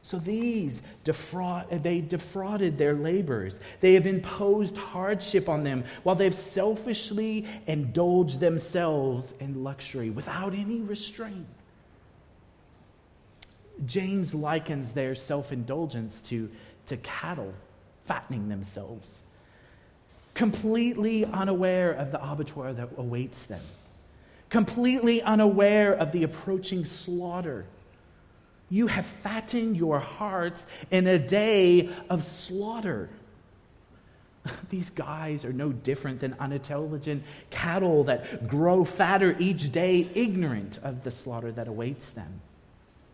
So 0.01 0.17
these 0.17 0.81
defraud, 1.03 1.83
they 1.83 1.99
defrauded 1.99 2.77
their 2.77 2.93
laborers. 2.93 3.59
They 3.81 3.95
have 3.95 4.07
imposed 4.07 4.77
hardship 4.77 5.49
on 5.49 5.65
them 5.65 5.83
while 6.03 6.15
they've 6.15 6.33
selfishly 6.33 7.45
indulged 7.67 8.39
themselves 8.39 9.33
in 9.41 9.65
luxury 9.65 10.09
without 10.09 10.53
any 10.53 10.79
restraint. 10.79 11.45
James 13.85 14.33
likens 14.33 14.91
their 14.91 15.15
self 15.15 15.51
indulgence 15.51 16.21
to, 16.21 16.49
to 16.87 16.97
cattle 16.97 17.53
fattening 18.05 18.49
themselves, 18.49 19.19
completely 20.33 21.25
unaware 21.25 21.91
of 21.91 22.11
the 22.11 22.23
abattoir 22.23 22.73
that 22.73 22.89
awaits 22.97 23.45
them, 23.45 23.61
completely 24.49 25.21
unaware 25.21 25.93
of 25.93 26.11
the 26.11 26.23
approaching 26.23 26.85
slaughter. 26.85 27.65
You 28.69 28.87
have 28.87 29.05
fattened 29.05 29.75
your 29.75 29.99
hearts 29.99 30.65
in 30.91 31.05
a 31.05 31.19
day 31.19 31.89
of 32.09 32.23
slaughter. 32.23 33.09
These 34.69 34.89
guys 34.91 35.43
are 35.43 35.53
no 35.53 35.71
different 35.71 36.21
than 36.21 36.35
unintelligent 36.39 37.23
cattle 37.49 38.05
that 38.05 38.47
grow 38.47 38.85
fatter 38.85 39.35
each 39.39 39.71
day, 39.71 40.09
ignorant 40.15 40.79
of 40.83 41.03
the 41.03 41.11
slaughter 41.11 41.51
that 41.51 41.67
awaits 41.67 42.11
them. 42.11 42.41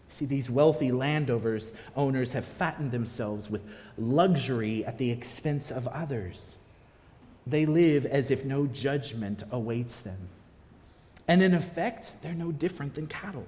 See, 0.09 0.25
these 0.25 0.49
wealthy 0.49 0.91
landowners 0.91 1.73
owners 1.95 2.33
have 2.33 2.45
fattened 2.45 2.91
themselves 2.91 3.49
with 3.49 3.61
luxury 3.97 4.85
at 4.85 4.97
the 4.97 5.11
expense 5.11 5.69
of 5.71 5.87
others. 5.87 6.55
They 7.45 7.65
live 7.65 8.05
as 8.05 8.31
if 8.31 8.45
no 8.45 8.67
judgment 8.67 9.43
awaits 9.51 9.99
them. 10.01 10.29
And 11.27 11.43
in 11.43 11.53
effect, 11.53 12.13
they're 12.21 12.33
no 12.33 12.51
different 12.51 12.95
than 12.95 13.07
cattle, 13.07 13.45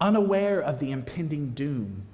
unaware 0.00 0.60
of 0.60 0.78
the 0.78 0.92
impending 0.92 1.50
doom. 1.50 2.06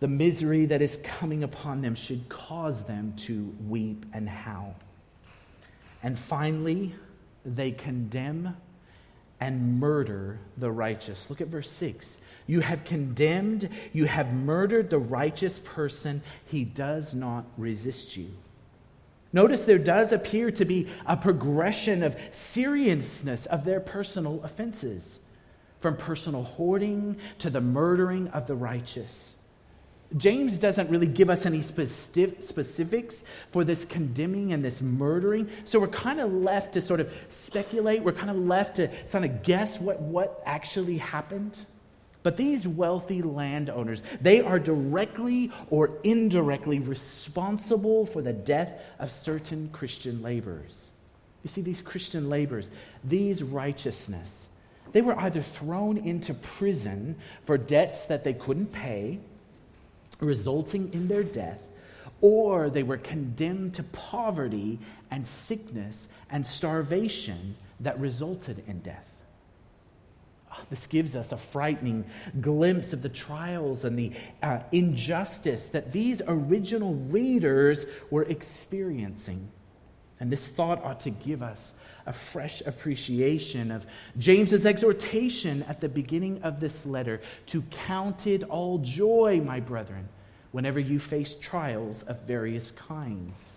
The 0.00 0.08
misery 0.08 0.66
that 0.66 0.80
is 0.80 0.98
coming 1.02 1.42
upon 1.42 1.82
them 1.82 1.94
should 1.94 2.28
cause 2.28 2.84
them 2.84 3.14
to 3.18 3.54
weep 3.66 4.06
and 4.12 4.28
howl. 4.28 4.74
And 6.02 6.18
finally, 6.18 6.94
they 7.44 7.72
condemn 7.72 8.56
and 9.40 9.80
murder 9.80 10.38
the 10.56 10.70
righteous. 10.70 11.28
Look 11.28 11.40
at 11.40 11.48
verse 11.48 11.70
6. 11.70 12.18
You 12.48 12.60
have 12.60 12.84
condemned, 12.84 13.68
you 13.92 14.06
have 14.06 14.32
murdered 14.32 14.90
the 14.90 14.98
righteous 14.98 15.60
person. 15.60 16.22
He 16.46 16.64
does 16.64 17.14
not 17.14 17.44
resist 17.56 18.16
you. 18.16 18.30
Notice 19.32 19.62
there 19.62 19.78
does 19.78 20.12
appear 20.12 20.50
to 20.52 20.64
be 20.64 20.88
a 21.06 21.14
progression 21.14 22.02
of 22.02 22.16
seriousness 22.32 23.44
of 23.46 23.64
their 23.66 23.80
personal 23.80 24.42
offenses, 24.42 25.20
from 25.80 25.96
personal 25.98 26.42
hoarding 26.42 27.18
to 27.40 27.50
the 27.50 27.60
murdering 27.60 28.28
of 28.28 28.46
the 28.46 28.54
righteous. 28.54 29.34
James 30.16 30.58
doesn't 30.58 30.88
really 30.88 31.06
give 31.06 31.28
us 31.28 31.44
any 31.44 31.60
specifics 31.60 33.22
for 33.52 33.62
this 33.62 33.84
condemning 33.84 34.54
and 34.54 34.64
this 34.64 34.80
murdering. 34.80 35.50
So 35.66 35.78
we're 35.78 35.88
kind 35.88 36.18
of 36.18 36.32
left 36.32 36.72
to 36.72 36.80
sort 36.80 37.00
of 37.00 37.12
speculate. 37.28 38.02
We're 38.02 38.12
kind 38.12 38.30
of 38.30 38.36
left 38.36 38.76
to 38.76 38.88
sort 39.06 39.24
of 39.24 39.42
guess 39.42 39.78
what, 39.78 40.00
what 40.00 40.42
actually 40.46 40.96
happened. 40.96 41.58
But 42.22 42.36
these 42.36 42.66
wealthy 42.66 43.22
landowners, 43.22 44.02
they 44.20 44.40
are 44.40 44.58
directly 44.58 45.52
or 45.70 45.98
indirectly 46.02 46.80
responsible 46.80 48.06
for 48.06 48.22
the 48.22 48.32
death 48.32 48.80
of 48.98 49.12
certain 49.12 49.70
Christian 49.72 50.20
laborers. 50.22 50.88
You 51.44 51.48
see, 51.48 51.62
these 51.62 51.80
Christian 51.80 52.28
laborers, 52.28 52.70
these 53.04 53.42
righteousness, 53.42 54.48
they 54.92 55.00
were 55.00 55.18
either 55.18 55.42
thrown 55.42 55.98
into 55.98 56.34
prison 56.34 57.16
for 57.46 57.56
debts 57.56 58.06
that 58.06 58.24
they 58.24 58.32
couldn't 58.32 58.72
pay, 58.72 59.20
resulting 60.20 60.92
in 60.92 61.06
their 61.06 61.22
death, 61.22 61.62
or 62.20 62.68
they 62.68 62.82
were 62.82 62.96
condemned 62.96 63.74
to 63.74 63.82
poverty 63.84 64.78
and 65.10 65.24
sickness 65.24 66.08
and 66.30 66.44
starvation 66.44 67.54
that 67.80 67.98
resulted 68.00 68.64
in 68.66 68.80
death. 68.80 69.07
This 70.70 70.86
gives 70.86 71.16
us 71.16 71.32
a 71.32 71.36
frightening 71.36 72.04
glimpse 72.40 72.92
of 72.92 73.02
the 73.02 73.08
trials 73.08 73.84
and 73.84 73.98
the 73.98 74.12
uh, 74.42 74.60
injustice 74.72 75.68
that 75.68 75.92
these 75.92 76.22
original 76.26 76.94
readers 76.94 77.86
were 78.10 78.24
experiencing. 78.24 79.48
And 80.20 80.32
this 80.32 80.48
thought 80.48 80.84
ought 80.84 81.00
to 81.00 81.10
give 81.10 81.42
us 81.42 81.74
a 82.06 82.12
fresh 82.12 82.60
appreciation 82.66 83.70
of 83.70 83.86
James's 84.18 84.66
exhortation 84.66 85.62
at 85.64 85.80
the 85.80 85.88
beginning 85.88 86.42
of 86.42 86.58
this 86.58 86.84
letter 86.84 87.20
to 87.46 87.62
count 87.70 88.26
it 88.26 88.42
all 88.44 88.78
joy, 88.78 89.40
my 89.44 89.60
brethren, 89.60 90.08
whenever 90.50 90.80
you 90.80 90.98
face 90.98 91.36
trials 91.40 92.02
of 92.04 92.20
various 92.22 92.72
kinds. 92.72 93.50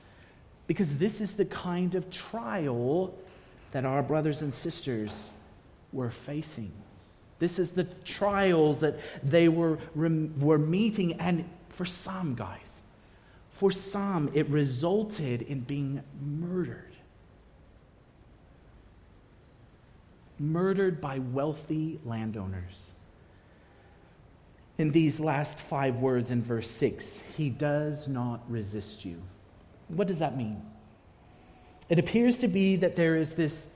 Because 0.67 0.95
this 0.97 1.19
is 1.19 1.33
the 1.33 1.45
kind 1.45 1.95
of 1.95 2.09
trial 2.11 3.17
that 3.71 3.85
our 3.85 4.03
brothers 4.03 4.41
and 4.41 4.53
sisters 4.53 5.31
were 5.91 6.11
facing. 6.11 6.71
This 7.41 7.57
is 7.57 7.71
the 7.71 7.85
trials 8.05 8.81
that 8.81 8.99
they 9.23 9.47
were, 9.47 9.79
were 9.95 10.59
meeting. 10.59 11.13
And 11.13 11.49
for 11.69 11.85
some 11.85 12.35
guys, 12.35 12.81
for 13.53 13.71
some, 13.71 14.29
it 14.35 14.47
resulted 14.47 15.41
in 15.41 15.61
being 15.61 16.03
murdered. 16.21 16.93
Murdered 20.37 21.01
by 21.01 21.17
wealthy 21.17 21.99
landowners. 22.05 22.91
In 24.77 24.91
these 24.91 25.19
last 25.19 25.57
five 25.57 25.99
words 25.99 26.29
in 26.29 26.43
verse 26.43 26.69
6, 26.69 27.23
he 27.35 27.49
does 27.49 28.07
not 28.07 28.43
resist 28.51 29.03
you. 29.03 29.19
What 29.87 30.07
does 30.07 30.19
that 30.19 30.37
mean? 30.37 30.61
It 31.89 31.97
appears 31.97 32.37
to 32.37 32.47
be 32.47 32.75
that 32.75 32.95
there 32.95 33.15
is 33.15 33.33
this 33.33 33.67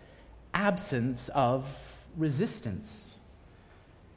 absence 0.54 1.30
of 1.30 1.65
resistance 2.15 3.15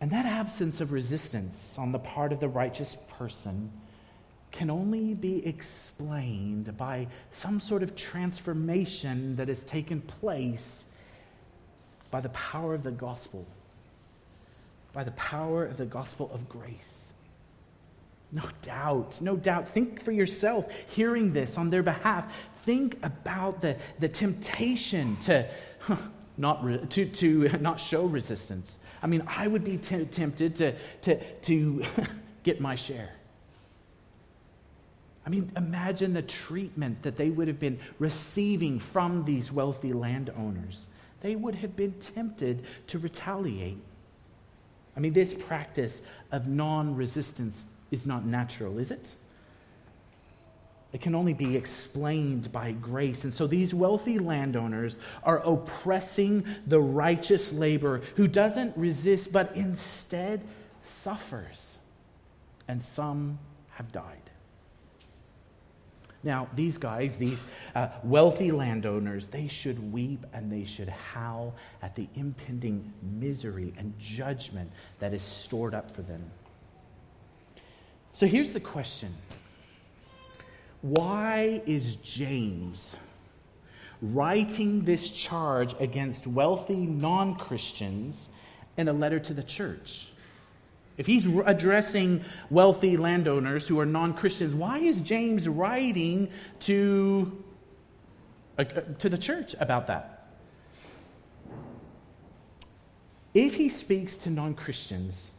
and 0.00 0.10
that 0.10 0.26
absence 0.26 0.80
of 0.80 0.92
resistance 0.92 1.76
on 1.78 1.92
the 1.92 1.98
part 1.98 2.32
of 2.32 2.40
the 2.40 2.48
righteous 2.48 2.96
person 3.18 3.70
can 4.50 4.70
only 4.70 5.14
be 5.14 5.44
explained 5.46 6.76
by 6.76 7.06
some 7.30 7.60
sort 7.60 7.82
of 7.82 7.94
transformation 7.94 9.36
that 9.36 9.48
has 9.48 9.64
taken 9.64 10.00
place 10.00 10.84
by 12.10 12.20
the 12.20 12.30
power 12.30 12.74
of 12.74 12.82
the 12.82 12.90
gospel, 12.90 13.46
by 14.92 15.04
the 15.04 15.10
power 15.12 15.64
of 15.64 15.76
the 15.76 15.84
gospel 15.84 16.30
of 16.32 16.48
grace. 16.48 17.04
No 18.30 18.44
doubt, 18.62 19.20
no 19.20 19.36
doubt. 19.36 19.68
Think 19.68 20.02
for 20.02 20.12
yourself, 20.12 20.66
hearing 20.88 21.32
this 21.32 21.56
on 21.56 21.70
their 21.70 21.82
behalf. 21.82 22.32
Think 22.62 22.98
about 23.02 23.60
the, 23.60 23.76
the 24.00 24.08
temptation 24.08 25.16
to, 25.22 25.46
not, 26.38 26.64
re- 26.64 26.84
to, 26.86 27.04
to 27.06 27.48
not 27.60 27.80
show 27.80 28.06
resistance, 28.06 28.78
I 29.02 29.06
mean, 29.06 29.22
I 29.26 29.46
would 29.46 29.64
be 29.64 29.76
t- 29.76 30.04
tempted 30.06 30.56
to, 30.56 30.74
to, 31.02 31.20
to 31.42 31.82
get 32.42 32.60
my 32.60 32.74
share. 32.74 33.10
I 35.26 35.30
mean, 35.30 35.52
imagine 35.56 36.14
the 36.14 36.22
treatment 36.22 37.02
that 37.02 37.18
they 37.18 37.28
would 37.28 37.48
have 37.48 37.60
been 37.60 37.78
receiving 37.98 38.80
from 38.80 39.26
these 39.26 39.52
wealthy 39.52 39.92
landowners. 39.92 40.86
They 41.20 41.36
would 41.36 41.54
have 41.56 41.76
been 41.76 41.92
tempted 41.94 42.64
to 42.86 42.98
retaliate. 42.98 43.76
I 44.96 45.00
mean, 45.00 45.12
this 45.12 45.34
practice 45.34 46.00
of 46.32 46.46
non 46.46 46.94
resistance 46.94 47.66
is 47.90 48.06
not 48.06 48.24
natural, 48.24 48.78
is 48.78 48.90
it? 48.90 49.16
It 50.92 51.02
can 51.02 51.14
only 51.14 51.34
be 51.34 51.54
explained 51.54 52.50
by 52.50 52.72
grace. 52.72 53.24
And 53.24 53.34
so 53.34 53.46
these 53.46 53.74
wealthy 53.74 54.18
landowners 54.18 54.98
are 55.22 55.38
oppressing 55.40 56.46
the 56.66 56.80
righteous 56.80 57.52
laborer 57.52 58.02
who 58.16 58.26
doesn't 58.26 58.76
resist, 58.76 59.30
but 59.30 59.54
instead 59.54 60.42
suffers. 60.82 61.78
And 62.68 62.82
some 62.82 63.38
have 63.70 63.92
died. 63.92 64.30
Now, 66.24 66.48
these 66.54 66.78
guys, 66.78 67.16
these 67.16 67.44
uh, 67.74 67.88
wealthy 68.02 68.50
landowners, 68.50 69.28
they 69.28 69.46
should 69.46 69.92
weep 69.92 70.26
and 70.32 70.50
they 70.50 70.64
should 70.64 70.88
howl 70.88 71.54
at 71.80 71.94
the 71.94 72.08
impending 72.16 72.92
misery 73.02 73.72
and 73.76 73.94
judgment 73.98 74.70
that 74.98 75.14
is 75.14 75.22
stored 75.22 75.74
up 75.74 75.94
for 75.94 76.02
them. 76.02 76.24
So 78.14 78.26
here's 78.26 78.52
the 78.52 78.60
question 78.60 79.14
why 80.90 81.62
is 81.66 81.96
James 81.96 82.96
writing 84.00 84.84
this 84.84 85.10
charge 85.10 85.74
against 85.80 86.26
wealthy 86.26 86.76
non 86.76 87.34
Christians 87.36 88.28
in 88.76 88.88
a 88.88 88.92
letter 88.92 89.18
to 89.20 89.34
the 89.34 89.42
church? 89.42 90.08
If 90.96 91.06
he's 91.06 91.26
addressing 91.46 92.24
wealthy 92.50 92.96
landowners 92.96 93.68
who 93.68 93.78
are 93.78 93.86
non 93.86 94.14
Christians, 94.14 94.54
why 94.54 94.78
is 94.78 95.00
James 95.00 95.48
writing 95.48 96.28
to, 96.60 97.44
uh, 98.58 98.64
to 98.64 99.08
the 99.08 99.18
church 99.18 99.54
about 99.60 99.86
that? 99.86 100.26
If 103.34 103.54
he 103.54 103.68
speaks 103.68 104.16
to 104.18 104.30
non 104.30 104.54
Christians 104.54 105.30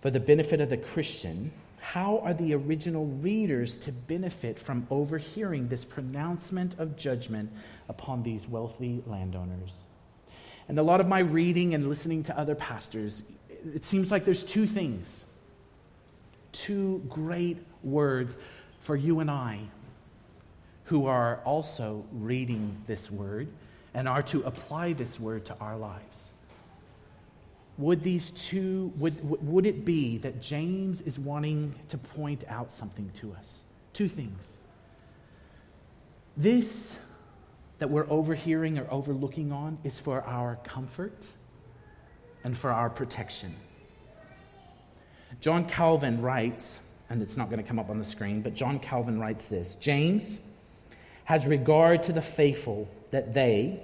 for 0.00 0.10
the 0.10 0.18
benefit 0.18 0.60
of 0.60 0.70
the 0.70 0.78
Christian, 0.78 1.52
how 1.82 2.18
are 2.18 2.32
the 2.32 2.54
original 2.54 3.06
readers 3.06 3.76
to 3.78 3.90
benefit 3.90 4.56
from 4.56 4.86
overhearing 4.88 5.66
this 5.66 5.84
pronouncement 5.84 6.78
of 6.78 6.96
judgment 6.96 7.50
upon 7.88 8.22
these 8.22 8.46
wealthy 8.46 9.02
landowners? 9.04 9.84
And 10.68 10.78
a 10.78 10.82
lot 10.82 11.00
of 11.00 11.08
my 11.08 11.18
reading 11.18 11.74
and 11.74 11.88
listening 11.88 12.22
to 12.24 12.38
other 12.38 12.54
pastors, 12.54 13.24
it 13.74 13.84
seems 13.84 14.12
like 14.12 14.24
there's 14.24 14.44
two 14.44 14.64
things, 14.64 15.24
two 16.52 17.02
great 17.08 17.58
words 17.82 18.38
for 18.82 18.94
you 18.94 19.18
and 19.18 19.28
I 19.28 19.58
who 20.84 21.06
are 21.06 21.40
also 21.44 22.04
reading 22.12 22.76
this 22.86 23.10
word 23.10 23.48
and 23.92 24.08
are 24.08 24.22
to 24.22 24.42
apply 24.44 24.92
this 24.92 25.18
word 25.18 25.44
to 25.46 25.56
our 25.58 25.76
lives. 25.76 26.31
Would 27.78 28.02
these 28.02 28.30
two, 28.30 28.92
would, 28.98 29.46
would 29.46 29.66
it 29.66 29.84
be 29.84 30.18
that 30.18 30.42
James 30.42 31.00
is 31.00 31.18
wanting 31.18 31.74
to 31.88 31.98
point 31.98 32.44
out 32.48 32.72
something 32.72 33.10
to 33.20 33.32
us? 33.32 33.62
Two 33.92 34.08
things. 34.08 34.58
This 36.36 36.96
that 37.78 37.90
we're 37.90 38.08
overhearing 38.08 38.78
or 38.78 38.86
overlooking 38.90 39.50
on 39.50 39.76
is 39.82 39.98
for 39.98 40.22
our 40.22 40.56
comfort 40.62 41.18
and 42.44 42.56
for 42.56 42.70
our 42.70 42.88
protection. 42.88 43.54
John 45.40 45.66
Calvin 45.66 46.22
writes, 46.22 46.80
and 47.10 47.20
it's 47.22 47.36
not 47.36 47.50
going 47.50 47.60
to 47.60 47.66
come 47.66 47.80
up 47.80 47.90
on 47.90 47.98
the 47.98 48.04
screen, 48.04 48.42
but 48.42 48.54
John 48.54 48.78
Calvin 48.78 49.18
writes 49.18 49.46
this 49.46 49.74
James 49.80 50.38
has 51.24 51.46
regard 51.46 52.04
to 52.04 52.12
the 52.12 52.22
faithful 52.22 52.88
that 53.10 53.32
they, 53.32 53.80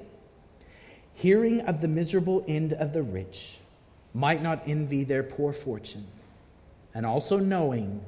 hearing 1.14 1.62
of 1.62 1.80
the 1.80 1.88
miserable 1.88 2.44
end 2.46 2.74
of 2.74 2.92
the 2.92 3.02
rich, 3.02 3.58
might 4.14 4.42
not 4.42 4.62
envy 4.66 5.04
their 5.04 5.22
poor 5.22 5.52
fortune, 5.52 6.06
and 6.94 7.04
also 7.04 7.38
knowing 7.38 8.00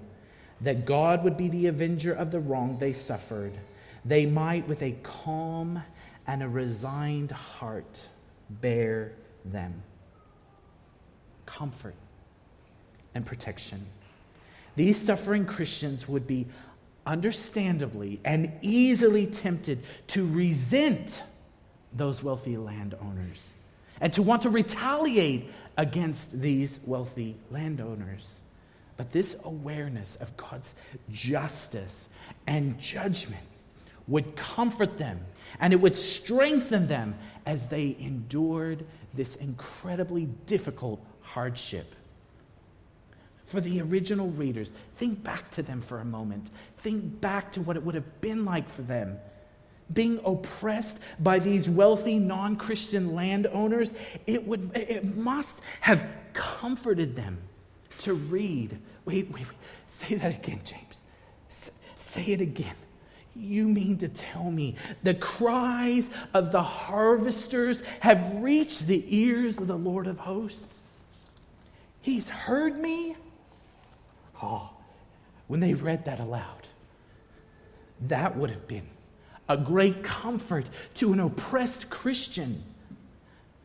that 0.61 0.85
God 0.85 1.25
would 1.25 1.37
be 1.37 1.49
the 1.49 1.67
avenger 1.67 2.13
of 2.13 2.31
the 2.31 2.41
wrong 2.41 2.79
they 2.79 2.93
suffered 2.93 3.53
they 4.05 4.27
might 4.27 4.67
with 4.67 4.83
a 4.83 4.93
calm 5.03 5.83
and 6.27 6.43
a 6.43 6.49
resigned 6.49 7.33
heart 7.33 8.01
bear 8.49 9.13
them. 9.45 9.83
Comfort 11.47 11.95
and 13.15 13.27
protection. 13.27 13.85
These 14.77 15.01
suffering 15.01 15.45
Christians 15.45 16.09
would 16.09 16.27
be 16.27 16.47
understandably 17.07 18.21
and 18.25 18.53
easily 18.63 19.27
tempted 19.27 19.83
to 20.09 20.27
resent 20.27 21.23
those 21.93 22.23
wealthy 22.23 22.57
landowners 22.57 23.51
and 24.01 24.13
to 24.15 24.23
want 24.23 24.43
to 24.43 24.51
retaliate 24.51 25.51
against 25.77 26.41
these 26.41 26.81
wealthy 26.85 27.37
landowners. 27.51 28.37
But 28.97 29.13
this 29.13 29.37
awareness 29.45 30.17
of 30.17 30.37
God's 30.37 30.75
justice 31.11 32.09
and 32.47 32.79
judgment 32.79 33.43
would 34.07 34.37
comfort 34.37 34.99
them 34.99 35.21
and 35.61 35.73
it 35.73 35.77
would 35.77 35.97
strengthen 35.97 36.87
them 36.87 37.15
as 37.47 37.69
they 37.69 37.97
endured 37.99 38.85
this 39.15 39.37
incredibly 39.37 40.27
difficult 40.47 41.05
hardship. 41.23 41.95
For 43.47 43.61
the 43.61 43.81
original 43.81 44.29
readers, 44.29 44.73
think 44.97 45.25
back 45.25 45.51
to 45.53 45.63
them 45.63 45.81
for 45.81 45.99
a 45.99 46.05
moment. 46.05 46.51
Think 46.83 47.21
back 47.21 47.53
to 47.53 47.61
what 47.63 47.77
it 47.77 47.83
would 47.83 47.95
have 47.97 48.21
been 48.21 48.45
like 48.45 48.71
for 48.71 48.83
them. 48.83 49.19
Being 49.93 50.21
oppressed 50.25 51.01
by 51.19 51.39
these 51.39 51.69
wealthy 51.69 52.19
non 52.19 52.57
Christian 52.57 53.15
landowners, 53.15 53.93
it, 54.27 54.47
would, 54.47 54.71
it 54.75 55.17
must 55.17 55.63
have 55.81 56.07
comforted 56.33 57.17
them 57.17 57.39
to 58.01 58.15
read. 58.15 58.79
Wait, 59.05 59.31
wait, 59.31 59.47
wait. 59.47 59.47
Say 59.87 60.15
that 60.17 60.35
again, 60.35 60.61
James. 60.65 61.71
say 61.99 62.25
it 62.27 62.41
again. 62.41 62.75
You 63.37 63.69
mean 63.69 63.97
to 63.99 64.09
tell 64.09 64.51
me 64.51 64.75
the 65.03 65.15
cries 65.15 66.09
of 66.35 66.51
the 66.51 66.63
harvesters 66.63 67.83
have 68.01 68.35
reached 68.37 68.87
the 68.87 69.05
ears 69.09 69.59
of 69.59 69.69
the 69.69 69.79
Lord 69.79 70.07
of 70.07 70.19
hosts? 70.19 70.83
He's 72.03 72.29
heard 72.29 72.79
me? 72.79 73.17
Oh, 74.43 74.71
when 75.47 75.61
they 75.61 75.75
read 75.75 76.07
that 76.07 76.19
aloud, 76.19 76.67
that 78.03 78.37
would 78.37 78.51
have 78.51 78.67
been 78.67 78.89
a 79.51 79.57
great 79.57 80.05
comfort 80.05 80.65
to 80.95 81.13
an 81.13 81.19
oppressed 81.19 81.91
Christian. 81.91 82.63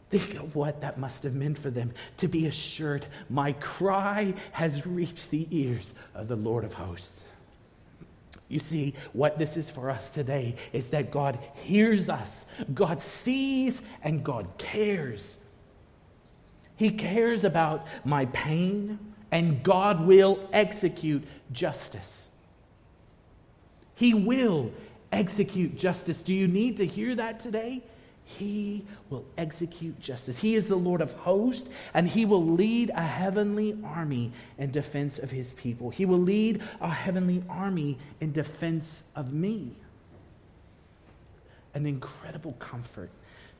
Think 0.10 0.34
of 0.34 0.56
what 0.56 0.82
that 0.82 0.98
must 0.98 1.22
have 1.24 1.36
meant 1.36 1.60
for 1.60 1.70
them 1.70 1.94
to 2.18 2.28
be 2.28 2.48
assured 2.48 3.06
my 3.30 3.52
cry 3.54 4.34
has 4.52 4.88
reached 4.88 5.30
the 5.30 5.48
ears 5.52 5.94
of 6.16 6.28
the 6.28 6.36
Lord 6.36 6.64
of 6.64 6.74
hosts. 6.74 7.26
You 8.48 8.60
see, 8.60 8.96
what 9.14 9.38
this 9.38 9.58
is 9.58 9.70
for 9.70 9.92
us 9.92 10.12
today 10.12 10.56
is 10.74 10.90
that 10.90 11.12
God 11.12 11.38
hears 11.54 12.10
us, 12.10 12.46
God 12.74 13.00
sees, 13.00 13.82
and 14.04 14.24
God 14.24 14.48
cares. 14.58 15.38
He 16.78 16.90
cares 16.90 17.44
about 17.44 17.86
my 18.04 18.26
pain, 18.28 18.98
and 19.32 19.62
God 19.62 20.06
will 20.06 20.50
execute 20.52 21.24
justice. 21.52 22.30
He 23.94 24.14
will 24.14 24.72
execute 25.16 25.78
justice. 25.78 26.22
Do 26.22 26.34
you 26.34 26.48
need 26.48 26.78
to 26.78 26.86
hear 26.86 27.16
that 27.16 27.40
today? 27.40 27.82
He 28.26 28.84
will 29.10 29.24
execute 29.38 30.00
justice. 30.00 30.38
He 30.38 30.56
is 30.56 30.68
the 30.68 30.76
Lord 30.76 31.00
of 31.00 31.14
hosts, 31.14 31.70
and 31.94 32.08
he 32.08 32.26
will 32.26 32.44
lead 32.44 32.90
a 32.90 33.02
heavenly 33.02 33.78
army 33.84 34.32
in 34.58 34.72
defense 34.72 35.20
of 35.20 35.32
his 35.32 35.54
people. 35.54 35.90
He 35.90 36.06
will 36.06 36.20
lead 36.20 36.62
a 36.82 36.90
heavenly 36.90 37.44
army 37.48 37.98
in 38.20 38.32
defense 38.32 39.04
of 39.16 39.32
me. 39.32 39.72
An 41.76 41.86
incredible 41.86 42.54
comfort 42.54 43.10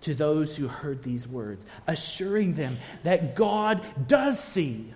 to 0.02 0.16
those 0.16 0.56
who 0.56 0.68
heard 0.68 1.04
these 1.04 1.28
words, 1.28 1.64
assuring 1.88 2.56
them 2.56 2.78
that 3.04 3.36
God 3.36 3.82
does 4.08 4.40
see. 4.40 4.94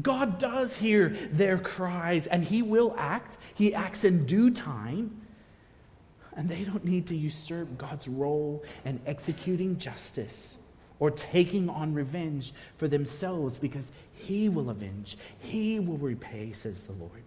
God 0.00 0.38
does 0.38 0.76
hear 0.76 1.10
their 1.32 1.58
cries, 1.58 2.26
and 2.26 2.42
he 2.42 2.62
will 2.62 2.94
act. 2.96 3.36
He 3.54 3.74
acts 3.74 4.04
in 4.04 4.24
due 4.24 4.50
time. 4.50 5.18
And 6.34 6.48
they 6.48 6.64
don't 6.64 6.84
need 6.84 7.08
to 7.08 7.16
usurp 7.16 7.76
God's 7.76 8.08
role 8.08 8.64
in 8.86 9.00
executing 9.06 9.76
justice 9.76 10.56
or 10.98 11.10
taking 11.10 11.68
on 11.68 11.92
revenge 11.92 12.54
for 12.76 12.88
themselves 12.88 13.58
because 13.58 13.90
He 14.14 14.48
will 14.48 14.70
avenge, 14.70 15.18
He 15.40 15.80
will 15.80 15.98
repay, 15.98 16.52
says 16.52 16.84
the 16.84 16.92
Lord. 16.92 17.24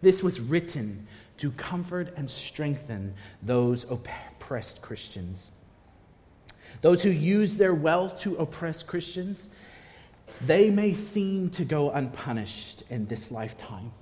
This 0.00 0.22
was 0.22 0.40
written 0.40 1.06
to 1.38 1.50
comfort 1.50 2.14
and 2.16 2.30
strengthen 2.30 3.14
those 3.42 3.84
oppressed 3.90 4.80
Christians. 4.80 5.50
Those 6.80 7.02
who 7.02 7.10
use 7.10 7.54
their 7.54 7.74
wealth 7.74 8.20
to 8.20 8.36
oppress 8.36 8.84
Christians, 8.84 9.48
they 10.46 10.70
may 10.70 10.94
seem 10.94 11.50
to 11.50 11.64
go 11.64 11.90
unpunished 11.90 12.82
in 12.90 13.06
this 13.06 13.30
lifetime. 13.30 13.92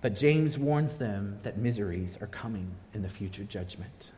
But 0.00 0.16
James 0.16 0.58
warns 0.58 0.94
them 0.94 1.38
that 1.44 1.58
miseries 1.58 2.18
are 2.20 2.26
coming 2.26 2.74
in 2.92 3.02
the 3.02 3.08
future 3.08 3.44
judgment. 3.44 4.10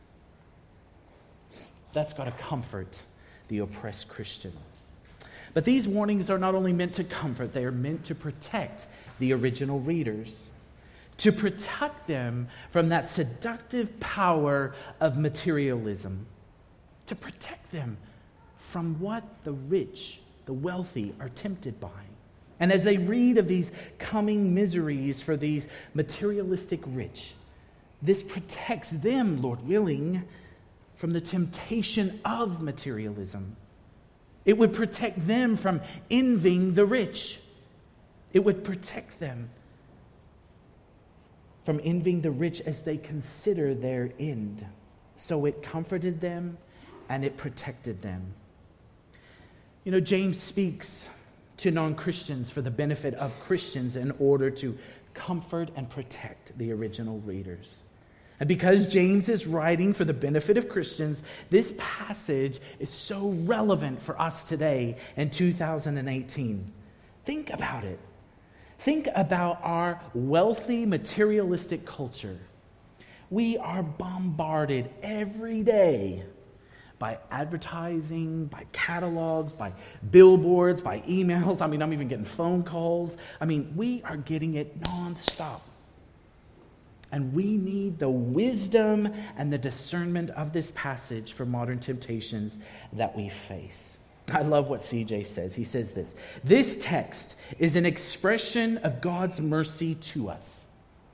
That's 1.92 2.12
got 2.12 2.24
to 2.24 2.30
comfort 2.32 3.02
the 3.48 3.58
oppressed 3.58 4.08
Christian. 4.08 4.52
But 5.52 5.64
these 5.64 5.86
warnings 5.86 6.30
are 6.30 6.38
not 6.38 6.54
only 6.54 6.72
meant 6.72 6.94
to 6.94 7.04
comfort, 7.04 7.52
they 7.52 7.64
are 7.64 7.70
meant 7.70 8.04
to 8.06 8.14
protect 8.14 8.88
the 9.18 9.32
original 9.32 9.78
readers, 9.78 10.48
to 11.18 11.30
protect 11.30 12.08
them 12.08 12.48
from 12.70 12.88
that 12.88 13.08
seductive 13.08 14.00
power 14.00 14.74
of 15.00 15.16
materialism, 15.16 16.26
to 17.06 17.14
protect 17.14 17.70
them 17.70 17.96
from 18.74 18.98
what 18.98 19.22
the 19.44 19.52
rich, 19.52 20.18
the 20.46 20.52
wealthy, 20.52 21.14
are 21.20 21.28
tempted 21.28 21.78
by. 21.78 22.02
And 22.58 22.72
as 22.72 22.82
they 22.82 22.96
read 22.96 23.38
of 23.38 23.46
these 23.46 23.70
coming 24.00 24.52
miseries 24.52 25.20
for 25.20 25.36
these 25.36 25.68
materialistic 25.94 26.80
rich, 26.88 27.34
this 28.02 28.20
protects 28.20 28.90
them, 28.90 29.40
Lord 29.40 29.64
willing, 29.64 30.24
from 30.96 31.12
the 31.12 31.20
temptation 31.20 32.18
of 32.24 32.62
materialism. 32.62 33.54
It 34.44 34.58
would 34.58 34.72
protect 34.72 35.24
them 35.24 35.56
from 35.56 35.80
envying 36.10 36.74
the 36.74 36.84
rich. 36.84 37.38
It 38.32 38.40
would 38.40 38.64
protect 38.64 39.20
them 39.20 39.50
from 41.64 41.80
envying 41.84 42.22
the 42.22 42.32
rich 42.32 42.60
as 42.62 42.80
they 42.80 42.96
consider 42.96 43.72
their 43.72 44.10
end. 44.18 44.66
So 45.16 45.44
it 45.44 45.62
comforted 45.62 46.20
them 46.20 46.58
and 47.08 47.24
it 47.24 47.36
protected 47.36 48.02
them. 48.02 48.34
You 49.84 49.92
know, 49.92 50.00
James 50.00 50.40
speaks 50.40 51.08
to 51.58 51.70
non 51.70 51.94
Christians 51.94 52.50
for 52.50 52.62
the 52.62 52.70
benefit 52.70 53.14
of 53.14 53.38
Christians 53.40 53.96
in 53.96 54.12
order 54.18 54.50
to 54.50 54.76
comfort 55.12 55.70
and 55.76 55.88
protect 55.88 56.56
the 56.58 56.72
original 56.72 57.20
readers. 57.20 57.84
And 58.40 58.48
because 58.48 58.88
James 58.88 59.28
is 59.28 59.46
writing 59.46 59.92
for 59.92 60.04
the 60.04 60.12
benefit 60.12 60.56
of 60.56 60.68
Christians, 60.68 61.22
this 61.50 61.74
passage 61.78 62.60
is 62.80 62.90
so 62.90 63.28
relevant 63.44 64.02
for 64.02 64.20
us 64.20 64.44
today 64.44 64.96
in 65.16 65.30
2018. 65.30 66.72
Think 67.24 67.50
about 67.50 67.84
it. 67.84 68.00
Think 68.80 69.08
about 69.14 69.60
our 69.62 70.00
wealthy, 70.14 70.84
materialistic 70.84 71.86
culture. 71.86 72.38
We 73.30 73.56
are 73.58 73.82
bombarded 73.82 74.90
every 75.02 75.62
day 75.62 76.24
by 77.04 77.18
advertising, 77.30 78.46
by 78.46 78.64
catalogs, 78.72 79.52
by 79.52 79.70
billboards, 80.10 80.80
by 80.80 81.00
emails. 81.00 81.60
I 81.60 81.66
mean, 81.66 81.82
I'm 81.82 81.92
even 81.92 82.08
getting 82.08 82.24
phone 82.24 82.62
calls. 82.62 83.18
I 83.42 83.44
mean, 83.44 83.74
we 83.76 84.02
are 84.04 84.16
getting 84.16 84.54
it 84.54 84.80
nonstop. 84.84 85.60
And 87.12 87.34
we 87.34 87.58
need 87.58 87.98
the 87.98 88.08
wisdom 88.08 89.12
and 89.36 89.52
the 89.52 89.58
discernment 89.58 90.30
of 90.30 90.54
this 90.54 90.72
passage 90.74 91.34
for 91.34 91.44
modern 91.44 91.78
temptations 91.78 92.56
that 92.94 93.14
we 93.14 93.28
face. 93.28 93.98
I 94.32 94.40
love 94.40 94.70
what 94.70 94.80
CJ 94.80 95.26
says. 95.26 95.54
He 95.54 95.64
says 95.64 95.92
this 95.92 96.14
This 96.42 96.78
text 96.80 97.36
is 97.58 97.76
an 97.76 97.84
expression 97.84 98.78
of 98.78 99.02
God's 99.02 99.42
mercy 99.42 99.96
to 99.96 100.30
us. 100.30 100.63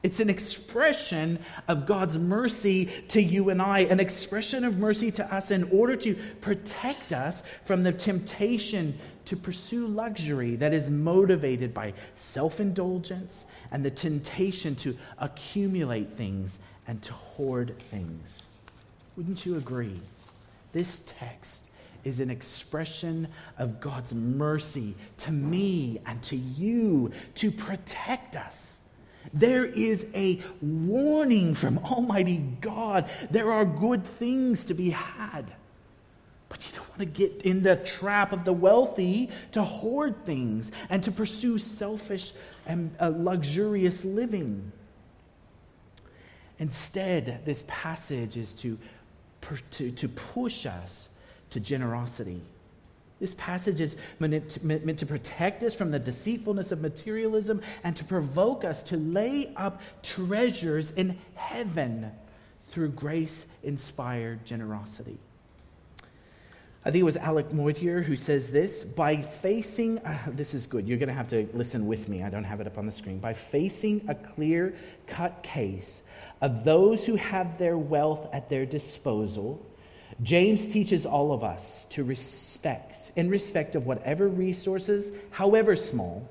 It's 0.02 0.20
an 0.20 0.30
expression 0.30 1.38
of 1.68 1.86
God's 1.86 2.18
mercy 2.18 2.86
to 3.08 3.22
you 3.22 3.50
and 3.50 3.60
I, 3.60 3.80
an 3.80 4.00
expression 4.00 4.64
of 4.64 4.78
mercy 4.78 5.10
to 5.12 5.34
us 5.34 5.50
in 5.50 5.64
order 5.64 5.94
to 5.96 6.16
protect 6.40 7.12
us 7.12 7.42
from 7.66 7.82
the 7.82 7.92
temptation 7.92 8.98
to 9.26 9.36
pursue 9.36 9.86
luxury 9.86 10.56
that 10.56 10.72
is 10.72 10.88
motivated 10.88 11.74
by 11.74 11.92
self 12.14 12.60
indulgence 12.60 13.44
and 13.70 13.84
the 13.84 13.90
temptation 13.90 14.74
to 14.76 14.96
accumulate 15.18 16.16
things 16.16 16.58
and 16.88 17.02
to 17.02 17.12
hoard 17.12 17.74
things. 17.90 18.46
Wouldn't 19.16 19.44
you 19.44 19.56
agree? 19.56 20.00
This 20.72 21.02
text 21.04 21.64
is 22.04 22.20
an 22.20 22.30
expression 22.30 23.28
of 23.58 23.80
God's 23.80 24.14
mercy 24.14 24.94
to 25.18 25.30
me 25.30 26.00
and 26.06 26.22
to 26.22 26.36
you 26.36 27.12
to 27.34 27.50
protect 27.50 28.36
us 28.36 28.79
there 29.32 29.64
is 29.64 30.06
a 30.14 30.40
warning 30.60 31.54
from 31.54 31.78
Almighty 31.78 32.38
God. 32.60 33.08
There 33.30 33.52
are 33.52 33.64
good 33.64 34.04
things 34.18 34.64
to 34.64 34.74
be 34.74 34.90
had. 34.90 35.52
But 36.48 36.66
you 36.66 36.72
don't 36.74 36.88
want 36.88 37.00
to 37.00 37.06
get 37.06 37.42
in 37.42 37.62
the 37.62 37.76
trap 37.76 38.32
of 38.32 38.44
the 38.44 38.52
wealthy 38.52 39.30
to 39.52 39.62
hoard 39.62 40.26
things 40.26 40.72
and 40.88 41.02
to 41.04 41.12
pursue 41.12 41.58
selfish 41.58 42.32
and 42.66 42.90
uh, 43.00 43.12
luxurious 43.14 44.04
living. 44.04 44.72
Instead, 46.58 47.40
this 47.44 47.62
passage 47.68 48.36
is 48.36 48.52
to, 48.54 48.76
to, 49.70 49.90
to 49.92 50.08
push 50.08 50.66
us 50.66 51.08
to 51.50 51.60
generosity. 51.60 52.42
This 53.20 53.34
passage 53.34 53.82
is 53.82 53.96
meant 54.18 54.48
to, 54.98 55.06
protect 55.06 55.62
us 55.62 55.74
from 55.74 55.90
the 55.90 55.98
deceitfulness 55.98 56.72
of 56.72 56.80
materialism 56.80 57.60
and 57.84 57.94
to 57.96 58.04
provoke 58.04 58.64
us 58.64 58.82
to 58.84 58.96
lay 58.96 59.52
up 59.56 59.82
treasures 60.02 60.92
in 60.92 61.18
heaven 61.34 62.10
through 62.68 62.88
grace 62.90 63.44
inspired 63.62 64.44
generosity. 64.46 65.18
I 66.82 66.90
think 66.90 67.02
it 67.02 67.04
was 67.04 67.18
Alec 67.18 67.52
Motyer 67.52 68.00
who 68.00 68.16
says 68.16 68.50
this 68.50 68.84
by 68.84 69.20
facing, 69.20 69.98
uh, 69.98 70.16
this 70.28 70.54
is 70.54 70.66
good, 70.66 70.88
you're 70.88 70.96
going 70.96 71.10
to 71.10 71.14
have 71.14 71.28
to 71.28 71.46
listen 71.52 71.86
with 71.86 72.08
me, 72.08 72.22
I 72.22 72.30
don't 72.30 72.44
have 72.44 72.58
it 72.62 72.66
up 72.66 72.78
on 72.78 72.86
the 72.86 72.92
screen. 72.92 73.18
By 73.18 73.34
facing 73.34 74.02
a 74.08 74.14
clear 74.14 74.74
cut 75.06 75.42
case 75.42 76.00
of 76.40 76.64
those 76.64 77.04
who 77.04 77.16
have 77.16 77.58
their 77.58 77.76
wealth 77.76 78.30
at 78.32 78.48
their 78.48 78.64
disposal 78.64 79.60
James 80.22 80.68
teaches 80.68 81.06
all 81.06 81.32
of 81.32 81.42
us 81.42 81.80
to 81.90 82.04
respect, 82.04 83.12
in 83.16 83.30
respect 83.30 83.74
of 83.74 83.86
whatever 83.86 84.28
resources, 84.28 85.12
however 85.30 85.76
small, 85.76 86.28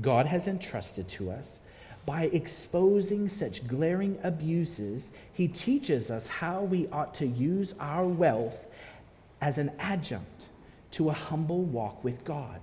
God 0.00 0.26
has 0.26 0.48
entrusted 0.48 1.08
to 1.10 1.30
us. 1.30 1.60
By 2.06 2.24
exposing 2.32 3.28
such 3.28 3.66
glaring 3.66 4.18
abuses, 4.22 5.12
he 5.32 5.48
teaches 5.48 6.10
us 6.10 6.26
how 6.26 6.62
we 6.62 6.88
ought 6.88 7.14
to 7.14 7.26
use 7.26 7.74
our 7.78 8.06
wealth 8.06 8.58
as 9.40 9.58
an 9.58 9.70
adjunct 9.78 10.46
to 10.92 11.10
a 11.10 11.14
humble 11.14 11.62
walk 11.62 12.02
with 12.04 12.24
God. 12.24 12.60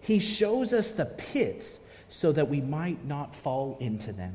He 0.00 0.18
shows 0.20 0.72
us 0.72 0.92
the 0.92 1.06
pits 1.06 1.80
so 2.08 2.32
that 2.32 2.48
we 2.48 2.60
might 2.60 3.04
not 3.04 3.34
fall 3.34 3.76
into 3.80 4.12
them. 4.12 4.34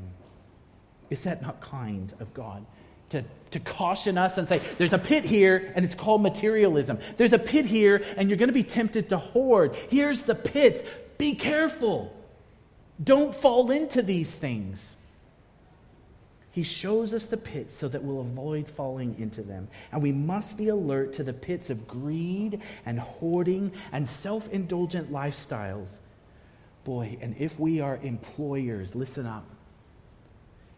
Is 1.08 1.24
that 1.24 1.40
not 1.40 1.60
kind 1.60 2.12
of 2.20 2.32
God? 2.34 2.64
To, 3.12 3.24
to 3.52 3.60
caution 3.60 4.18
us 4.18 4.38
and 4.38 4.46
say, 4.48 4.60
there's 4.78 4.92
a 4.92 4.98
pit 4.98 5.24
here, 5.24 5.72
and 5.74 5.84
it's 5.84 5.94
called 5.94 6.22
materialism. 6.22 6.98
There's 7.16 7.32
a 7.32 7.38
pit 7.38 7.64
here, 7.64 8.02
and 8.16 8.28
you're 8.28 8.38
going 8.38 8.48
to 8.48 8.54
be 8.54 8.64
tempted 8.64 9.08
to 9.10 9.18
hoard. 9.18 9.76
Here's 9.88 10.22
the 10.24 10.34
pits. 10.34 10.82
Be 11.18 11.34
careful. 11.34 12.14
Don't 13.02 13.34
fall 13.34 13.70
into 13.70 14.02
these 14.02 14.34
things. 14.34 14.96
He 16.52 16.62
shows 16.62 17.14
us 17.14 17.26
the 17.26 17.38
pits 17.38 17.74
so 17.74 17.88
that 17.88 18.02
we'll 18.02 18.20
avoid 18.20 18.68
falling 18.68 19.16
into 19.18 19.42
them. 19.42 19.68
And 19.90 20.02
we 20.02 20.12
must 20.12 20.58
be 20.58 20.68
alert 20.68 21.14
to 21.14 21.24
the 21.24 21.32
pits 21.32 21.70
of 21.70 21.88
greed 21.88 22.60
and 22.84 23.00
hoarding 23.00 23.72
and 23.90 24.06
self 24.06 24.50
indulgent 24.50 25.10
lifestyles. 25.10 25.98
Boy, 26.84 27.16
and 27.22 27.34
if 27.38 27.58
we 27.58 27.80
are 27.80 27.98
employers, 28.02 28.94
listen 28.94 29.24
up. 29.24 29.48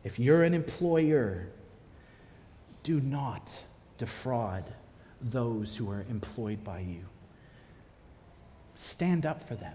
If 0.04 0.18
you're 0.18 0.44
an 0.44 0.54
employer, 0.54 1.48
do 2.84 3.00
not 3.00 3.50
defraud 3.98 4.64
those 5.20 5.74
who 5.74 5.90
are 5.90 6.04
employed 6.08 6.62
by 6.62 6.80
you. 6.80 7.04
Stand 8.76 9.26
up 9.26 9.48
for 9.48 9.56
them. 9.56 9.74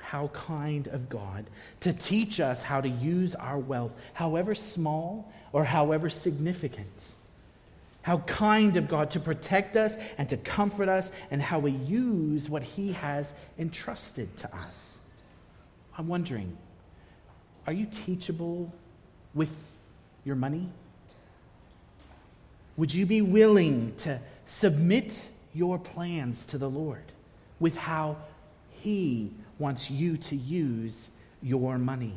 How 0.00 0.28
kind 0.28 0.88
of 0.88 1.08
God 1.08 1.46
to 1.80 1.92
teach 1.92 2.38
us 2.40 2.62
how 2.62 2.80
to 2.80 2.88
use 2.88 3.34
our 3.34 3.58
wealth, 3.58 3.92
however 4.12 4.54
small 4.54 5.32
or 5.52 5.64
however 5.64 6.10
significant. 6.10 7.12
How 8.02 8.18
kind 8.18 8.76
of 8.76 8.88
God 8.88 9.10
to 9.12 9.20
protect 9.20 9.76
us 9.76 9.96
and 10.16 10.28
to 10.28 10.36
comfort 10.36 10.88
us, 10.88 11.10
and 11.30 11.42
how 11.42 11.58
we 11.58 11.72
use 11.72 12.48
what 12.48 12.62
He 12.62 12.92
has 12.92 13.34
entrusted 13.58 14.36
to 14.38 14.56
us. 14.56 14.98
I'm 15.98 16.06
wondering, 16.06 16.56
are 17.66 17.72
you 17.72 17.86
teachable 17.86 18.72
with 19.34 19.50
your 20.24 20.36
money? 20.36 20.68
Would 22.76 22.92
you 22.92 23.06
be 23.06 23.22
willing 23.22 23.94
to 23.98 24.20
submit 24.44 25.28
your 25.54 25.78
plans 25.78 26.44
to 26.46 26.58
the 26.58 26.68
Lord 26.68 27.12
with 27.58 27.76
how 27.76 28.16
He 28.70 29.30
wants 29.58 29.90
you 29.90 30.16
to 30.18 30.36
use 30.36 31.08
your 31.42 31.78
money? 31.78 32.14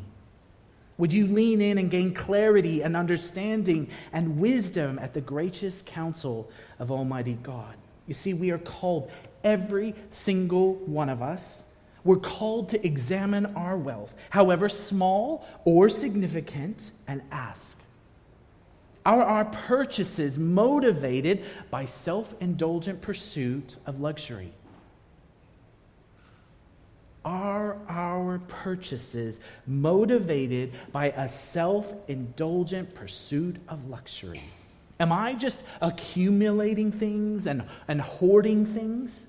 Would 0.97 1.13
you 1.13 1.27
lean 1.27 1.61
in 1.61 1.77
and 1.77 1.89
gain 1.89 2.13
clarity 2.13 2.81
and 2.81 2.97
understanding 2.97 3.89
and 4.11 4.37
wisdom 4.37 4.99
at 4.99 5.13
the 5.13 5.21
gracious 5.21 5.81
counsel 5.85 6.51
of 6.77 6.91
Almighty 6.91 7.37
God? 7.41 7.73
You 8.05 8.13
see, 8.13 8.33
we 8.33 8.51
are 8.51 8.57
called, 8.57 9.09
every 9.45 9.95
single 10.09 10.73
one 10.75 11.07
of 11.07 11.21
us, 11.21 11.63
we're 12.03 12.17
called 12.17 12.69
to 12.69 12.85
examine 12.85 13.45
our 13.55 13.77
wealth, 13.77 14.13
however 14.29 14.67
small 14.67 15.47
or 15.63 15.87
significant, 15.87 16.91
and 17.07 17.21
ask 17.31 17.77
are 19.17 19.23
our 19.23 19.45
purchases 19.45 20.37
motivated 20.37 21.43
by 21.71 21.85
self 21.85 22.35
indulgent 22.39 23.01
pursuit 23.01 23.77
of 23.87 23.99
luxury? 23.99 24.53
Are 27.25 27.77
our 27.87 28.39
purchases 28.47 29.39
motivated 29.65 30.73
by 30.91 31.07
a 31.09 31.27
self 31.27 31.91
indulgent 32.07 32.93
pursuit 32.93 33.57
of 33.67 33.89
luxury? 33.89 34.43
Am 34.99 35.11
I 35.11 35.33
just 35.33 35.63
accumulating 35.81 36.91
things 36.91 37.47
and, 37.47 37.63
and 37.87 38.01
hoarding 38.01 38.65
things? 38.65 39.25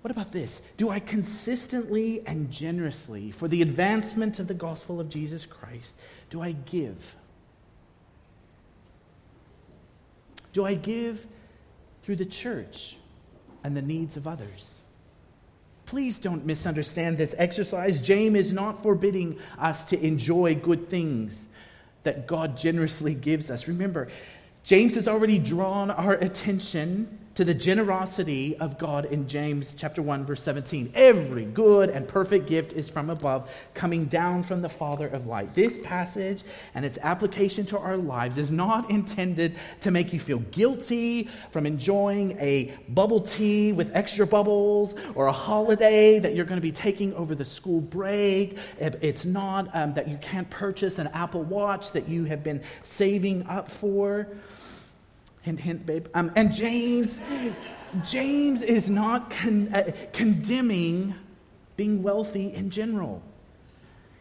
What 0.00 0.10
about 0.10 0.32
this? 0.32 0.60
Do 0.78 0.90
I 0.90 0.98
consistently 0.98 2.26
and 2.26 2.50
generously, 2.50 3.30
for 3.30 3.46
the 3.46 3.62
advancement 3.62 4.40
of 4.40 4.48
the 4.48 4.54
gospel 4.54 5.00
of 5.00 5.08
Jesus 5.08 5.46
Christ, 5.46 5.96
do 6.28 6.42
I 6.42 6.52
give? 6.52 7.14
Do 10.54 10.64
I 10.64 10.74
give 10.74 11.26
through 12.04 12.16
the 12.16 12.24
church 12.24 12.96
and 13.62 13.76
the 13.76 13.82
needs 13.82 14.16
of 14.16 14.26
others? 14.26 14.80
Please 15.84 16.18
don't 16.18 16.46
misunderstand 16.46 17.18
this 17.18 17.34
exercise. 17.36 18.00
James 18.00 18.38
is 18.38 18.52
not 18.52 18.82
forbidding 18.82 19.38
us 19.58 19.84
to 19.84 20.00
enjoy 20.02 20.54
good 20.54 20.88
things 20.88 21.48
that 22.04 22.26
God 22.26 22.56
generously 22.56 23.14
gives 23.14 23.50
us. 23.50 23.68
Remember, 23.68 24.08
James 24.62 24.94
has 24.94 25.08
already 25.08 25.38
drawn 25.38 25.90
our 25.90 26.14
attention 26.14 27.18
to 27.34 27.44
the 27.44 27.54
generosity 27.54 28.56
of 28.58 28.78
God 28.78 29.06
in 29.06 29.26
James 29.26 29.74
chapter 29.76 30.00
1 30.00 30.24
verse 30.24 30.42
17. 30.42 30.92
Every 30.94 31.44
good 31.44 31.90
and 31.90 32.06
perfect 32.06 32.46
gift 32.46 32.72
is 32.72 32.88
from 32.88 33.10
above, 33.10 33.50
coming 33.74 34.04
down 34.04 34.44
from 34.44 34.60
the 34.60 34.68
Father 34.68 35.08
of 35.08 35.26
light. 35.26 35.52
This 35.54 35.78
passage 35.78 36.44
and 36.74 36.84
its 36.84 36.96
application 37.02 37.66
to 37.66 37.78
our 37.78 37.96
lives 37.96 38.38
is 38.38 38.52
not 38.52 38.88
intended 38.88 39.56
to 39.80 39.90
make 39.90 40.12
you 40.12 40.20
feel 40.20 40.38
guilty 40.38 41.28
from 41.50 41.66
enjoying 41.66 42.38
a 42.38 42.72
bubble 42.90 43.20
tea 43.20 43.72
with 43.72 43.90
extra 43.94 44.26
bubbles 44.26 44.94
or 45.16 45.26
a 45.26 45.32
holiday 45.32 46.20
that 46.20 46.36
you're 46.36 46.44
going 46.44 46.60
to 46.60 46.62
be 46.62 46.72
taking 46.72 47.12
over 47.14 47.34
the 47.34 47.44
school 47.44 47.80
break. 47.80 48.58
It's 48.78 49.24
not 49.24 49.74
um, 49.74 49.92
that 49.94 50.06
you 50.06 50.18
can't 50.18 50.48
purchase 50.50 50.98
an 50.98 51.08
Apple 51.08 51.42
Watch 51.42 51.92
that 51.92 52.08
you 52.08 52.24
have 52.24 52.44
been 52.44 52.62
saving 52.82 53.44
up 53.48 53.70
for. 53.70 54.28
Hint, 55.44 55.60
hint, 55.60 55.84
babe. 55.84 56.06
Um, 56.14 56.32
and 56.36 56.54
James, 56.54 57.20
James 58.02 58.62
is 58.62 58.88
not 58.88 59.30
con- 59.30 59.68
uh, 59.74 59.92
condemning 60.14 61.14
being 61.76 62.02
wealthy 62.02 62.54
in 62.54 62.70
general. 62.70 63.22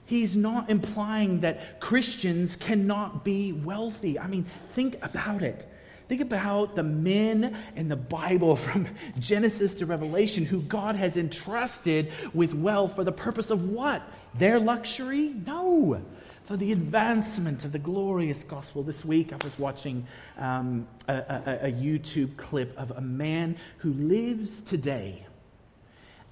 He's 0.05 0.35
not 0.35 0.69
implying 0.69 1.39
that 1.39 1.79
Christians 1.79 2.57
cannot 2.57 3.23
be 3.23 3.53
wealthy. 3.53 4.19
I 4.19 4.27
mean, 4.27 4.45
think 4.73 4.97
about 5.01 5.41
it. 5.43 5.65
Think 6.09 6.19
about 6.19 6.75
the 6.75 6.83
men 6.83 7.55
in 7.77 7.87
the 7.87 7.95
Bible 7.95 8.55
from 8.57 8.85
Genesis 9.17 9.75
to 9.75 9.85
Revelation 9.85 10.43
who 10.43 10.59
God 10.59 10.97
has 10.97 11.15
entrusted 11.15 12.11
with 12.33 12.53
wealth 12.53 12.97
for 12.97 13.05
the 13.05 13.13
purpose 13.13 13.49
of 13.49 13.69
what? 13.69 14.01
Their 14.37 14.59
luxury? 14.59 15.33
No 15.45 16.01
for 16.45 16.57
the 16.57 16.71
advancement 16.71 17.63
of 17.63 17.71
the 17.71 17.79
glorious 17.79 18.43
gospel. 18.43 18.83
This 18.83 19.05
week 19.05 19.31
I 19.31 19.37
was 19.43 19.57
watching 19.57 20.05
um, 20.37 20.87
a, 21.07 21.13
a, 21.13 21.59
a 21.67 21.71
YouTube 21.71 22.35
clip 22.35 22.77
of 22.77 22.91
a 22.91 23.01
man 23.01 23.57
who 23.77 23.93
lives 23.93 24.61
today. 24.61 25.25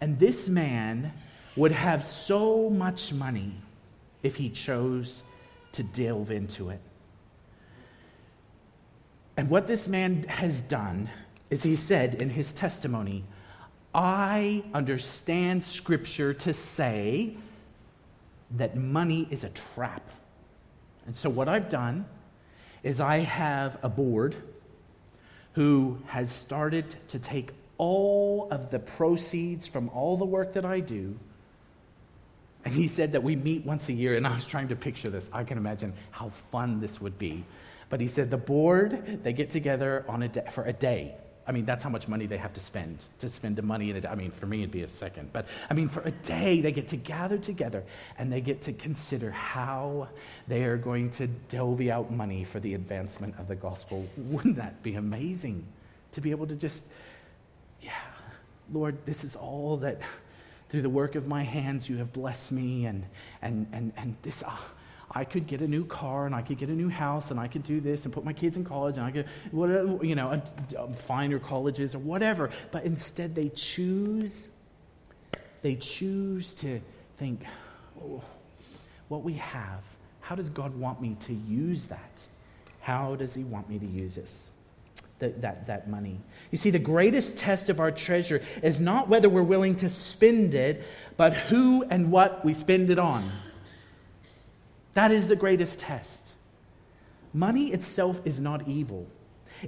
And 0.02 0.19
this 0.19 0.50
man 0.50 1.13
would 1.56 1.71
have 1.71 2.04
so 2.04 2.69
much 2.69 3.13
money 3.13 3.54
if 4.24 4.36
he 4.36 4.50
chose 4.50 5.24
to 5.74 5.84
delve 5.84 6.32
into 6.32 6.69
it. 6.69 6.80
And 9.38 9.50
what 9.50 9.67
this 9.67 9.88
man 9.88 10.24
has 10.24 10.60
done 10.62 11.10
is 11.50 11.63
he 11.63 11.76
said 11.76 12.21
in 12.21 12.30
his 12.30 12.52
testimony, 12.52 13.24
I 13.93 14.63
understand 14.74 15.63
Scripture 15.63 16.34
to 16.34 16.54
say 16.54 17.36
that 18.56 18.76
money 18.76 19.28
is 19.30 19.44
a 19.44 19.50
trap. 19.50 20.04
And 21.06 21.16
so, 21.16 21.30
what 21.30 21.48
I've 21.48 21.70
done 21.70 22.06
is 22.84 23.00
I 23.00 23.20
have 23.20 23.78
a 23.84 23.90
board 23.90 24.36
who 25.54 25.98
has 26.08 26.32
started 26.32 26.96
to 27.10 27.20
take 27.20 27.52
all 27.78 28.48
of 28.52 28.70
the 28.70 28.80
proceeds 28.80 29.68
from 29.68 29.90
all 29.90 30.18
the 30.18 30.26
work 30.26 30.54
that 30.54 30.66
I 30.66 30.80
do. 30.80 31.18
And 32.64 32.74
he 32.74 32.88
said 32.88 33.14
that 33.14 33.24
we 33.24 33.36
meet 33.36 33.66
once 33.66 33.90
a 33.90 33.94
year, 33.94 34.16
and 34.16 34.26
I 34.26 34.34
was 34.34 34.46
trying 34.46 34.68
to 34.68 34.76
picture 34.76 35.10
this. 35.10 35.30
I 35.34 35.44
can 35.44 35.58
imagine 35.58 35.94
how 36.12 36.32
fun 36.52 36.80
this 36.80 37.02
would 37.02 37.18
be. 37.18 37.44
But 37.90 38.00
he 38.00 38.08
said 38.08 38.30
the 38.30 38.38
board, 38.38 39.20
they 39.24 39.34
get 39.34 39.50
together 39.50 40.06
on 40.08 40.24
a 40.24 40.28
day, 40.28 40.46
for 40.52 40.64
a 40.64 40.74
day. 40.74 41.16
I 41.48 41.52
mean, 41.52 41.66
that's 41.66 41.82
how 41.84 41.90
much 41.90 42.08
money 42.08 42.28
they 42.28 42.38
have 42.38 42.54
to 42.54 42.62
spend 42.62 43.04
to 43.20 43.28
spend 43.28 43.56
the 43.56 43.62
money 43.62 43.90
in. 43.90 44.06
I 44.06 44.16
mean, 44.16 44.32
for 44.32 44.46
me, 44.46 44.60
it'd 44.60 44.72
be 44.72 44.84
a 44.84 44.88
second. 44.88 45.34
But 45.34 45.48
I 45.70 45.74
mean, 45.74 45.90
for 45.90 46.02
a 46.02 46.12
day, 46.12 46.62
they 46.62 46.72
get 46.72 46.90
to 46.90 46.98
gather 46.98 47.38
together 47.38 47.84
and 48.18 48.32
they 48.32 48.42
get 48.42 48.62
to 48.64 48.74
consider 48.74 49.32
how 49.32 50.08
they 50.48 50.64
are 50.64 50.78
going 50.78 51.10
to 51.12 51.28
delve 51.28 51.82
out 51.88 52.12
money 52.12 52.44
for 52.44 52.60
the 52.60 52.76
advancement 52.76 53.36
of 53.40 53.48
the 53.48 53.56
gospel. 53.56 54.08
Wouldn't 54.18 54.58
that 54.58 54.84
be 54.84 54.96
amazing 54.96 55.66
to 56.12 56.22
be 56.22 56.32
able 56.32 56.48
to 56.48 56.56
just, 56.56 56.84
yeah, 57.82 57.94
Lord, 58.72 58.98
this 59.06 59.24
is 59.24 59.36
all 59.36 59.78
that 59.78 60.00
through 60.70 60.84
the 60.84 60.90
work 60.90 61.16
of 61.16 61.28
my 61.28 61.44
hands 61.44 61.90
you 61.90 61.98
have 61.98 62.14
blessed 62.14 62.52
me, 62.52 62.86
and, 62.86 63.06
and, 63.42 63.68
and, 63.74 63.92
and 63.98 64.16
this. 64.22 64.44
Uh, 64.44 64.52
I 65.13 65.26
could 65.26 65.45
get 65.47 65.62
a 65.62 65.67
new 65.67 65.86
car 65.86 66.26
and 66.26 66.34
I 66.34 66.41
could 66.41 66.58
get 66.58 66.69
a 66.69 66.74
new 66.74 66.89
house 66.89 67.32
and 67.32 67.39
I 67.39 67.47
could 67.47 67.63
do 67.63 67.82
this 67.82 68.06
and 68.06 68.13
put 68.13 68.24
my 68.24 68.34
kids 68.34 68.56
in 68.56 68.63
college 68.63 68.95
and 68.97 69.06
I 69.06 69.12
could, 69.12 69.26
whatever, 69.52 70.04
you 70.06 70.15
know, 70.15 70.41
um, 70.78 70.93
finer 70.93 71.38
colleges 71.38 71.95
or 71.95 72.00
whatever. 72.00 72.50
But 72.71 72.86
instead, 72.86 73.36
they 73.36 73.50
choose, 73.50 74.50
they 75.62 75.76
choose 75.76 76.54
to 76.56 76.80
think, 77.17 77.43
oh, 78.02 78.24
what 79.10 79.24
we 79.24 79.34
have, 79.34 79.82
how 80.21 80.36
does 80.36 80.50
God 80.50 80.76
want 80.76 81.02
me 81.02 81.17
to 81.21 81.34
use 81.34 81.88
that? 81.88 82.26
How 82.80 83.15
does 83.15 83.34
He 83.34 83.43
want 83.43 83.69
me 83.69 83.80
to 83.80 83.86
use 83.86 84.15
this? 84.15 84.50
That, 85.19 85.41
that, 85.41 85.67
that 85.67 85.88
money. 85.88 86.19
You 86.50 86.58
see, 86.58 86.71
the 86.71 86.80
greatest 86.80 87.38
test 87.38 87.69
of 87.69 87.80
our 87.80 87.91
treasure 87.91 88.41
is 88.63 88.80
not 88.80 89.08
whether 89.08 89.30
we're 89.30 89.43
willing 89.43 89.76
to 89.76 89.89
spend 89.89 90.56
it, 90.56 90.84
but 91.15 91.34
who 91.34 91.84
and 91.84 92.12
what 92.12 92.43
we 92.43 92.56
spend 92.56 92.89
it 92.89 92.97
on. 92.97 93.30
That 94.94 95.12
is 95.12 95.28
the 95.28 95.36
greatest 95.36 95.80
test. 95.80 96.34
Money 97.34 97.72
itself 97.72 98.22
is 98.26 98.40
not 98.40 98.68
evil. 98.68 99.08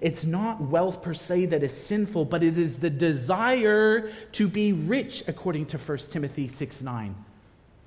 It's 0.01 0.25
not 0.25 0.59
wealth 0.61 1.01
per 1.01 1.13
se 1.13 1.47
that 1.47 1.63
is 1.63 1.75
sinful, 1.75 2.25
but 2.25 2.43
it 2.43 2.57
is 2.57 2.77
the 2.77 2.89
desire 2.89 4.11
to 4.33 4.47
be 4.47 4.73
rich, 4.73 5.23
according 5.27 5.67
to 5.67 5.77
1 5.77 5.97
Timothy 6.09 6.47
6 6.47 6.81
9. 6.81 7.15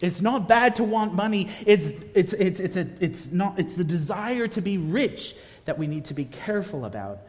It's 0.01 0.21
not 0.21 0.47
bad 0.47 0.77
to 0.77 0.85
want 0.85 1.15
money. 1.15 1.49
It's, 1.65 1.93
it's, 2.15 2.33
it's, 2.35 2.61
it's, 2.61 2.77
a, 2.77 2.87
it's, 3.01 3.33
not, 3.33 3.59
it's 3.59 3.75
the 3.75 3.85
desire 3.85 4.47
to 4.49 4.61
be 4.61 4.77
rich 4.77 5.35
that 5.65 5.79
we 5.79 5.87
need 5.87 6.05
to 6.07 6.15
be 6.15 6.27
careful 6.27 6.85
about. 6.85 7.21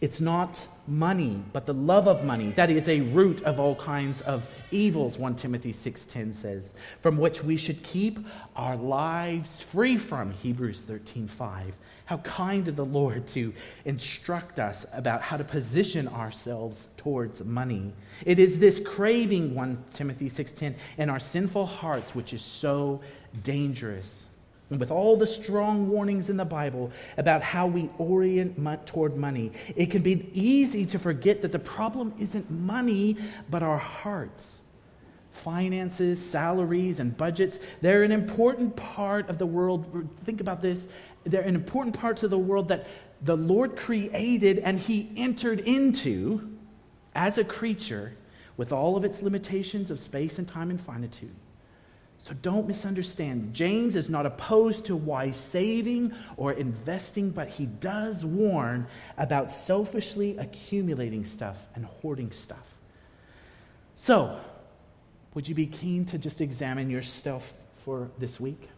It's 0.00 0.18
not 0.18 0.66
money, 0.86 1.42
but 1.52 1.66
the 1.66 1.74
love 1.74 2.08
of 2.08 2.24
money. 2.24 2.52
That 2.52 2.70
is 2.70 2.88
a 2.88 3.02
root 3.02 3.42
of 3.42 3.60
all 3.60 3.74
kinds 3.74 4.22
of 4.22 4.48
evils, 4.70 5.18
1 5.18 5.36
Timothy 5.36 5.74
6:10 5.74 6.32
says, 6.32 6.74
from 7.02 7.18
which 7.18 7.44
we 7.44 7.58
should 7.58 7.82
keep 7.82 8.18
our 8.56 8.76
lives 8.76 9.60
free 9.60 9.98
from, 9.98 10.30
Hebrews 10.30 10.84
13:5. 10.88 11.74
How 12.06 12.16
kind 12.18 12.66
of 12.66 12.76
the 12.76 12.84
Lord 12.84 13.26
to 13.28 13.52
instruct 13.84 14.58
us 14.58 14.86
about 14.94 15.20
how 15.20 15.36
to 15.36 15.44
position 15.44 16.08
ourselves 16.08 16.88
towards 16.96 17.44
money. 17.44 17.92
It 18.24 18.38
is 18.38 18.58
this 18.58 18.80
craving, 18.80 19.54
1 19.54 19.84
Timothy 19.92 20.30
6:10, 20.30 20.76
in 20.96 21.10
our 21.10 21.20
sinful 21.20 21.66
hearts 21.66 22.14
which 22.14 22.32
is 22.32 22.42
so 22.42 23.02
dangerous. 23.42 24.29
And 24.70 24.78
with 24.78 24.92
all 24.92 25.16
the 25.16 25.26
strong 25.26 25.88
warnings 25.88 26.30
in 26.30 26.36
the 26.36 26.44
Bible 26.44 26.92
about 27.16 27.42
how 27.42 27.66
we 27.66 27.90
orient 27.98 28.56
toward 28.86 29.16
money, 29.16 29.50
it 29.74 29.90
can 29.90 30.00
be 30.00 30.30
easy 30.32 30.86
to 30.86 30.98
forget 30.98 31.42
that 31.42 31.50
the 31.50 31.58
problem 31.58 32.14
isn't 32.18 32.48
money, 32.50 33.16
but 33.50 33.62
our 33.62 33.78
hearts. 33.78 34.58
Finances, 35.32 36.24
salaries, 36.24 37.00
and 37.00 37.16
budgets, 37.16 37.58
they're 37.80 38.04
an 38.04 38.12
important 38.12 38.74
part 38.76 39.28
of 39.28 39.38
the 39.38 39.46
world. 39.46 40.08
Think 40.24 40.40
about 40.40 40.60
this. 40.60 40.86
They're 41.24 41.40
an 41.42 41.54
important 41.54 41.98
part 41.98 42.22
of 42.22 42.30
the 42.30 42.38
world 42.38 42.68
that 42.68 42.86
the 43.22 43.36
Lord 43.36 43.76
created 43.76 44.58
and 44.58 44.78
He 44.78 45.10
entered 45.16 45.60
into 45.60 46.48
as 47.14 47.38
a 47.38 47.44
creature 47.44 48.12
with 48.56 48.72
all 48.72 48.96
of 48.96 49.04
its 49.04 49.22
limitations 49.22 49.90
of 49.90 49.98
space 49.98 50.38
and 50.38 50.46
time 50.46 50.70
and 50.70 50.80
finitude. 50.80 51.34
So 52.22 52.34
don't 52.42 52.68
misunderstand. 52.68 53.54
James 53.54 53.96
is 53.96 54.10
not 54.10 54.26
opposed 54.26 54.84
to 54.86 54.96
wise 54.96 55.38
saving 55.38 56.12
or 56.36 56.52
investing, 56.52 57.30
but 57.30 57.48
he 57.48 57.64
does 57.64 58.24
warn 58.24 58.86
about 59.16 59.50
selfishly 59.50 60.36
accumulating 60.36 61.24
stuff 61.24 61.56
and 61.74 61.86
hoarding 61.86 62.30
stuff. 62.30 62.66
So, 63.96 64.38
would 65.32 65.48
you 65.48 65.54
be 65.54 65.66
keen 65.66 66.04
to 66.06 66.18
just 66.18 66.42
examine 66.42 66.90
yourself 66.90 67.54
for 67.84 68.10
this 68.18 68.38
week? 68.38 68.68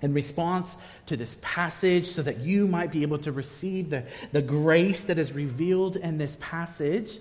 In 0.00 0.14
response 0.14 0.76
to 1.06 1.16
this 1.16 1.36
passage, 1.40 2.06
so 2.06 2.22
that 2.22 2.38
you 2.38 2.68
might 2.68 2.92
be 2.92 3.02
able 3.02 3.18
to 3.18 3.32
receive 3.32 3.90
the, 3.90 4.04
the 4.30 4.42
grace 4.42 5.02
that 5.04 5.18
is 5.18 5.32
revealed 5.32 5.96
in 5.96 6.16
this 6.16 6.36
passage, 6.38 7.18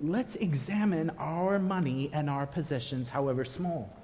let's 0.00 0.36
examine 0.36 1.10
our 1.18 1.58
money 1.58 2.08
and 2.14 2.30
our 2.30 2.46
possessions, 2.46 3.10
however 3.10 3.44
small. 3.44 3.94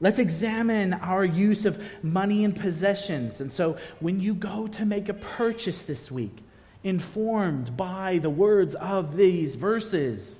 Let's 0.00 0.18
examine 0.18 0.92
our 0.94 1.24
use 1.24 1.66
of 1.66 1.82
money 2.02 2.44
and 2.44 2.54
possessions. 2.54 3.40
And 3.40 3.52
so, 3.52 3.76
when 4.00 4.20
you 4.20 4.34
go 4.34 4.66
to 4.66 4.84
make 4.84 5.08
a 5.08 5.14
purchase 5.14 5.82
this 5.82 6.10
week, 6.10 6.36
informed 6.82 7.76
by 7.76 8.18
the 8.18 8.30
words 8.30 8.74
of 8.74 9.16
these 9.16 9.54
verses, 9.54 10.36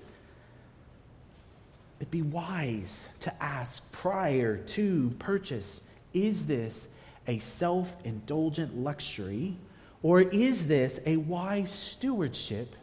it'd 1.98 2.10
be 2.10 2.22
wise 2.22 3.08
to 3.20 3.42
ask 3.42 3.90
prior 3.92 4.58
to 4.58 5.14
purchase 5.18 5.80
is 6.12 6.46
this 6.46 6.88
a 7.26 7.38
self 7.38 7.94
indulgent 8.04 8.76
luxury, 8.76 9.56
or 10.02 10.20
is 10.20 10.66
this 10.66 11.00
a 11.06 11.16
wise 11.16 11.70
stewardship 11.70 12.76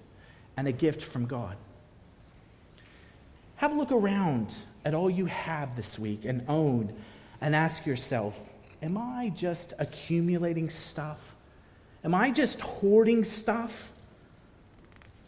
and 0.58 0.68
a 0.68 0.72
gift 0.72 1.04
from 1.04 1.26
God? 1.26 1.56
Have 3.58 3.72
a 3.72 3.76
look 3.76 3.92
around 3.92 4.54
at 4.86 4.94
all 4.94 5.10
you 5.10 5.26
have 5.26 5.76
this 5.76 6.00
week 6.00 6.26
and 6.26 6.44
own 6.48 6.94
and 7.42 7.56
ask 7.56 7.86
yourself 7.86 8.38
Am 8.84 8.98
I 8.98 9.30
just 9.36 9.74
accumulating 9.78 10.70
stuff? 10.70 11.20
Am 12.04 12.16
I 12.16 12.32
just 12.32 12.60
hoarding 12.60 13.24
stuff? 13.24 13.92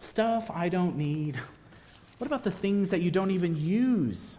Stuff 0.01 0.49
I 0.49 0.69
don't 0.69 0.97
need. 0.97 1.39
What 2.17 2.25
about 2.25 2.43
the 2.43 2.51
things 2.51 2.89
that 2.89 3.01
you 3.01 3.11
don't 3.11 3.29
even 3.29 3.55
use? 3.55 4.37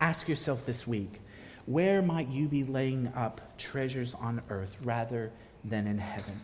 Ask 0.00 0.26
yourself 0.26 0.64
this 0.64 0.86
week 0.86 1.20
where 1.66 2.02
might 2.02 2.28
you 2.28 2.46
be 2.46 2.62
laying 2.62 3.10
up 3.16 3.40
treasures 3.56 4.14
on 4.14 4.42
earth 4.50 4.76
rather 4.82 5.30
than 5.64 5.86
in 5.86 5.98
heaven? 5.98 6.40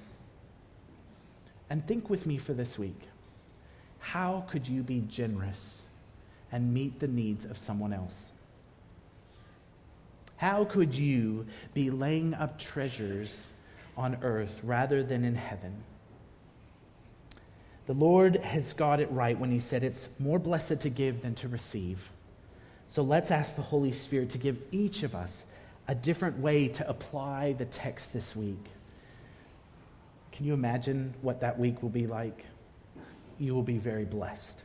And 1.68 1.86
think 1.86 2.08
with 2.08 2.26
me 2.26 2.38
for 2.38 2.54
this 2.54 2.78
week. 2.78 3.00
How 3.98 4.44
could 4.50 4.66
you 4.66 4.82
be 4.82 5.04
generous 5.08 5.82
and 6.52 6.74
meet 6.74 7.00
the 7.00 7.08
needs 7.08 7.44
of 7.44 7.58
someone 7.58 7.92
else? 7.92 8.32
How 10.36 10.64
could 10.64 10.94
you 10.94 11.46
be 11.74 11.90
laying 11.90 12.32
up 12.34 12.58
treasures 12.58 13.50
on 13.96 14.16
earth 14.22 14.58
rather 14.62 15.02
than 15.02 15.24
in 15.24 15.34
heaven? 15.34 15.82
The 17.86 17.92
Lord 17.92 18.36
has 18.36 18.72
got 18.72 19.00
it 19.00 19.10
right 19.10 19.38
when 19.38 19.50
He 19.50 19.60
said 19.60 19.82
it's 19.82 20.08
more 20.18 20.38
blessed 20.38 20.80
to 20.80 20.88
give 20.88 21.22
than 21.22 21.34
to 21.36 21.48
receive. 21.48 21.98
So 22.88 23.02
let's 23.02 23.30
ask 23.30 23.54
the 23.54 23.62
Holy 23.62 23.92
Spirit 23.92 24.30
to 24.30 24.38
give 24.38 24.58
each 24.72 25.02
of 25.02 25.14
us 25.14 25.44
a 25.88 25.94
different 25.94 26.38
way 26.38 26.68
to 26.68 26.88
apply 26.88 27.52
the 27.52 27.64
text 27.64 28.12
this 28.12 28.34
week. 28.34 28.64
Can 30.32 30.46
you 30.46 30.54
imagine 30.54 31.12
what 31.20 31.40
that 31.40 31.58
week 31.58 31.82
will 31.82 31.90
be 31.90 32.06
like? 32.06 32.46
You 33.38 33.54
will 33.54 33.62
be 33.62 33.78
very 33.78 34.04
blessed. 34.04 34.62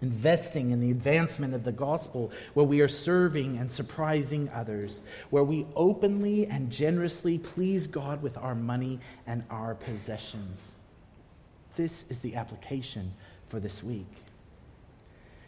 Investing 0.00 0.70
in 0.70 0.80
the 0.80 0.92
advancement 0.92 1.54
of 1.54 1.64
the 1.64 1.72
gospel, 1.72 2.30
where 2.54 2.66
we 2.66 2.80
are 2.80 2.88
serving 2.88 3.58
and 3.58 3.70
surprising 3.70 4.48
others, 4.54 5.02
where 5.30 5.42
we 5.42 5.66
openly 5.74 6.46
and 6.46 6.70
generously 6.70 7.38
please 7.38 7.88
God 7.88 8.22
with 8.22 8.36
our 8.36 8.54
money 8.54 9.00
and 9.26 9.42
our 9.50 9.74
possessions. 9.74 10.76
This 11.74 12.04
is 12.10 12.20
the 12.20 12.36
application 12.36 13.12
for 13.48 13.58
this 13.58 13.82
week. 13.82 14.06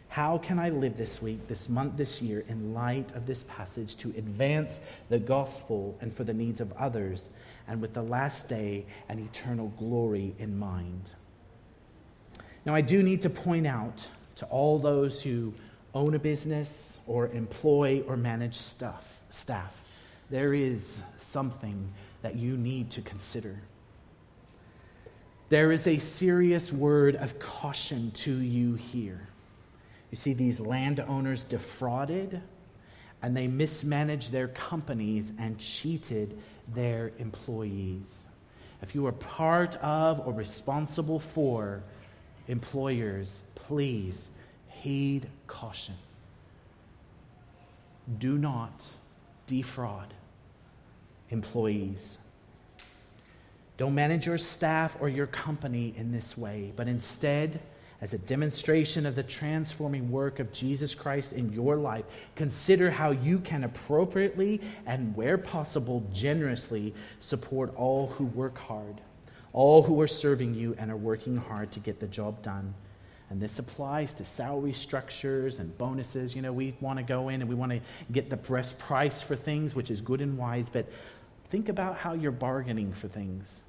How 0.09 0.37
can 0.37 0.59
I 0.59 0.69
live 0.69 0.97
this 0.97 1.21
week, 1.21 1.47
this 1.47 1.69
month, 1.69 1.95
this 1.95 2.21
year, 2.21 2.43
in 2.49 2.73
light 2.73 3.15
of 3.15 3.25
this 3.25 3.45
passage 3.47 3.95
to 3.97 4.09
advance 4.17 4.81
the 5.07 5.19
gospel 5.19 5.97
and 6.01 6.13
for 6.13 6.25
the 6.25 6.33
needs 6.33 6.59
of 6.59 6.73
others, 6.73 7.29
and 7.69 7.81
with 7.81 7.93
the 7.93 8.01
last 8.01 8.49
day 8.49 8.85
and 9.07 9.21
eternal 9.21 9.69
glory 9.77 10.35
in 10.37 10.59
mind? 10.59 11.09
Now, 12.65 12.75
I 12.75 12.81
do 12.81 13.01
need 13.01 13.21
to 13.21 13.29
point 13.29 13.65
out 13.65 14.05
to 14.41 14.47
all 14.47 14.79
those 14.79 15.21
who 15.21 15.53
own 15.93 16.15
a 16.15 16.19
business 16.19 16.99
or 17.05 17.27
employ 17.27 18.03
or 18.07 18.17
manage 18.17 18.55
stuff, 18.55 19.19
staff, 19.29 19.71
there 20.31 20.55
is 20.55 20.97
something 21.19 21.87
that 22.23 22.35
you 22.37 22.57
need 22.57 22.89
to 22.89 23.03
consider. 23.03 23.55
There 25.49 25.71
is 25.71 25.85
a 25.85 25.99
serious 25.99 26.73
word 26.73 27.17
of 27.17 27.37
caution 27.37 28.09
to 28.11 28.33
you 28.35 28.73
here. 28.73 29.27
You 30.09 30.17
see, 30.17 30.33
these 30.33 30.59
landowners 30.59 31.43
defrauded 31.43 32.41
and 33.21 33.37
they 33.37 33.45
mismanaged 33.45 34.31
their 34.31 34.47
companies 34.47 35.33
and 35.37 35.59
cheated 35.59 36.35
their 36.73 37.11
employees. 37.19 38.23
If 38.81 38.95
you 38.95 39.05
are 39.05 39.11
part 39.11 39.75
of 39.75 40.25
or 40.25 40.33
responsible 40.33 41.19
for 41.19 41.83
employers, 42.47 43.41
please 43.55 44.29
heed 44.67 45.27
caution. 45.47 45.95
Do 48.19 48.37
not 48.37 48.83
defraud 49.47 50.13
employees. 51.29 52.17
Don't 53.77 53.95
manage 53.95 54.27
your 54.27 54.37
staff 54.37 54.95
or 54.99 55.09
your 55.09 55.27
company 55.27 55.93
in 55.97 56.11
this 56.11 56.37
way, 56.37 56.71
but 56.75 56.87
instead, 56.87 57.59
as 58.01 58.13
a 58.13 58.17
demonstration 58.17 59.05
of 59.05 59.15
the 59.15 59.23
transforming 59.23 60.11
work 60.11 60.39
of 60.39 60.51
Jesus 60.51 60.95
Christ 60.95 61.33
in 61.33 61.53
your 61.53 61.75
life, 61.77 62.05
consider 62.35 62.89
how 62.89 63.11
you 63.11 63.39
can 63.39 63.63
appropriately 63.63 64.59
and, 64.85 65.15
where 65.15 65.37
possible, 65.37 66.03
generously 66.11 66.93
support 67.19 67.73
all 67.75 68.07
who 68.07 68.25
work 68.25 68.57
hard, 68.57 69.01
all 69.53 69.83
who 69.83 69.99
are 70.01 70.07
serving 70.07 70.53
you 70.53 70.75
and 70.77 70.91
are 70.91 70.97
working 70.97 71.35
hard 71.35 71.71
to 71.73 71.79
get 71.79 71.99
the 71.99 72.07
job 72.07 72.41
done. 72.41 72.73
And 73.29 73.41
this 73.41 73.59
applies 73.59 74.13
to 74.15 74.25
salary 74.25 74.73
structures 74.73 75.59
and 75.59 75.77
bonuses. 75.77 76.35
You 76.35 76.41
know, 76.41 76.51
we 76.51 76.75
want 76.81 76.99
to 76.99 77.03
go 77.03 77.29
in 77.29 77.41
and 77.41 77.49
we 77.49 77.55
want 77.55 77.71
to 77.71 77.79
get 78.11 78.29
the 78.29 78.37
best 78.37 78.77
price 78.77 79.21
for 79.21 79.35
things, 79.35 79.73
which 79.73 79.89
is 79.89 80.01
good 80.01 80.21
and 80.21 80.37
wise, 80.37 80.69
but 80.69 80.85
think 81.49 81.69
about 81.69 81.97
how 81.97 82.13
you're 82.13 82.31
bargaining 82.31 82.91
for 82.93 83.07
things 83.07 83.61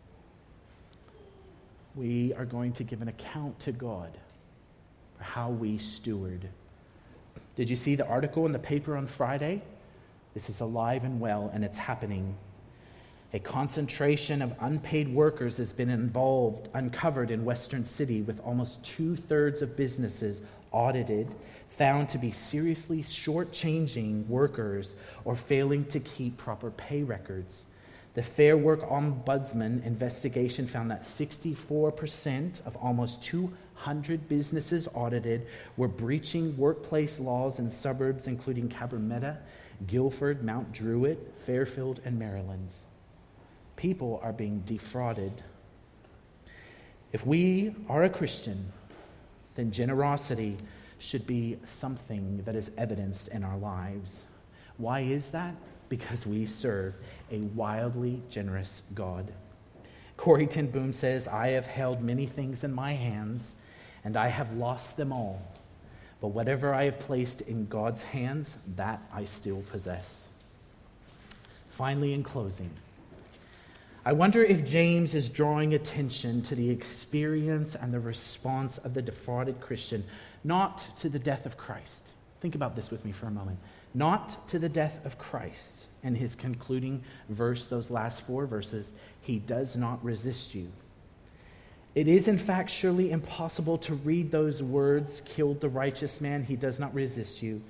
we 1.94 2.32
are 2.34 2.44
going 2.44 2.72
to 2.72 2.84
give 2.84 3.02
an 3.02 3.08
account 3.08 3.58
to 3.60 3.72
God 3.72 4.16
for 5.16 5.24
how 5.24 5.50
we 5.50 5.78
steward. 5.78 6.48
Did 7.56 7.68
you 7.68 7.76
see 7.76 7.94
the 7.94 8.06
article 8.06 8.46
in 8.46 8.52
the 8.52 8.58
paper 8.58 8.96
on 8.96 9.06
Friday? 9.06 9.62
This 10.34 10.48
is 10.48 10.60
alive 10.60 11.04
and 11.04 11.20
well, 11.20 11.50
and 11.52 11.64
it's 11.64 11.76
happening. 11.76 12.34
A 13.34 13.38
concentration 13.38 14.42
of 14.42 14.54
unpaid 14.60 15.08
workers 15.08 15.56
has 15.56 15.72
been 15.72 15.88
involved, 15.88 16.68
uncovered 16.74 17.30
in 17.30 17.46
Western 17.46 17.82
City, 17.82 18.20
with 18.20 18.38
almost 18.40 18.84
two 18.84 19.16
thirds 19.16 19.62
of 19.62 19.74
businesses 19.74 20.42
audited 20.70 21.34
found 21.70 22.10
to 22.10 22.18
be 22.18 22.30
seriously 22.30 23.02
shortchanging 23.02 24.26
workers 24.26 24.94
or 25.24 25.34
failing 25.34 25.86
to 25.86 26.00
keep 26.00 26.36
proper 26.36 26.70
pay 26.72 27.02
records. 27.02 27.64
The 28.12 28.22
Fair 28.22 28.58
Work 28.58 28.82
Ombudsman 28.82 29.82
investigation 29.86 30.66
found 30.66 30.90
that 30.90 31.00
64% 31.00 32.66
of 32.66 32.76
almost 32.76 33.22
200 33.22 34.28
businesses 34.28 34.86
audited 34.92 35.46
were 35.78 35.88
breaching 35.88 36.54
workplace 36.58 37.18
laws 37.18 37.58
in 37.58 37.70
suburbs 37.70 38.26
including 38.26 38.68
Cabramatta, 38.68 39.38
Guildford, 39.86 40.44
Mount 40.44 40.70
Druitt, 40.72 41.32
Fairfield, 41.46 42.02
and 42.04 42.18
Merrylands. 42.18 42.84
People 43.82 44.20
are 44.22 44.32
being 44.32 44.62
defrauded. 44.64 45.32
If 47.12 47.26
we 47.26 47.74
are 47.88 48.04
a 48.04 48.10
Christian, 48.10 48.72
then 49.56 49.72
generosity 49.72 50.56
should 51.00 51.26
be 51.26 51.58
something 51.66 52.42
that 52.44 52.54
is 52.54 52.70
evidenced 52.78 53.28
in 53.28 53.42
our 53.42 53.58
lives. 53.58 54.24
Why 54.78 55.00
is 55.00 55.30
that? 55.32 55.54
because 55.92 56.26
we 56.26 56.46
serve 56.46 56.94
a 57.30 57.40
wildly 57.54 58.22
generous 58.30 58.80
God. 58.94 59.30
Corrie 60.16 60.46
ten 60.46 60.68
Boom 60.68 60.90
says, 60.90 61.28
I 61.28 61.48
have 61.48 61.66
held 61.66 62.00
many 62.00 62.24
things 62.24 62.64
in 62.64 62.72
my 62.72 62.94
hands, 62.94 63.56
and 64.02 64.16
I 64.16 64.28
have 64.28 64.50
lost 64.54 64.96
them 64.96 65.12
all. 65.12 65.42
But 66.22 66.28
whatever 66.28 66.72
I 66.72 66.84
have 66.84 66.98
placed 66.98 67.42
in 67.42 67.66
God's 67.66 68.02
hands, 68.02 68.56
that 68.76 69.02
I 69.12 69.26
still 69.26 69.62
possess. 69.70 70.28
Finally, 71.72 72.14
in 72.14 72.22
closing, 72.22 72.70
I 74.04 74.12
wonder 74.12 74.42
if 74.42 74.64
James 74.64 75.14
is 75.14 75.30
drawing 75.30 75.74
attention 75.74 76.42
to 76.42 76.54
the 76.54 76.70
experience 76.70 77.76
and 77.76 77.94
the 77.94 78.00
response 78.00 78.78
of 78.78 78.94
the 78.94 79.02
defrauded 79.02 79.60
Christian, 79.60 80.04
not 80.42 80.86
to 80.98 81.08
the 81.08 81.18
death 81.18 81.46
of 81.46 81.56
Christ. 81.56 82.14
Think 82.40 82.54
about 82.54 82.74
this 82.74 82.90
with 82.90 83.04
me 83.04 83.12
for 83.12 83.26
a 83.26 83.30
moment 83.30 83.58
not 83.94 84.48
to 84.48 84.58
the 84.58 84.68
death 84.68 85.04
of 85.04 85.18
Christ. 85.18 85.86
And 86.04 86.16
his 86.16 86.34
concluding 86.34 87.02
verse, 87.28 87.66
those 87.66 87.90
last 87.90 88.22
four 88.22 88.46
verses, 88.46 88.92
he 89.20 89.38
does 89.38 89.76
not 89.76 90.04
resist 90.04 90.54
you. 90.54 90.68
It 91.94 92.08
is, 92.08 92.26
in 92.26 92.38
fact, 92.38 92.70
surely 92.70 93.12
impossible 93.12 93.78
to 93.78 93.94
read 93.94 94.30
those 94.30 94.62
words, 94.62 95.20
killed 95.24 95.60
the 95.60 95.68
righteous 95.68 96.20
man, 96.20 96.42
he 96.42 96.56
does 96.56 96.80
not 96.80 96.92
resist 96.94 97.42
you. 97.42 97.62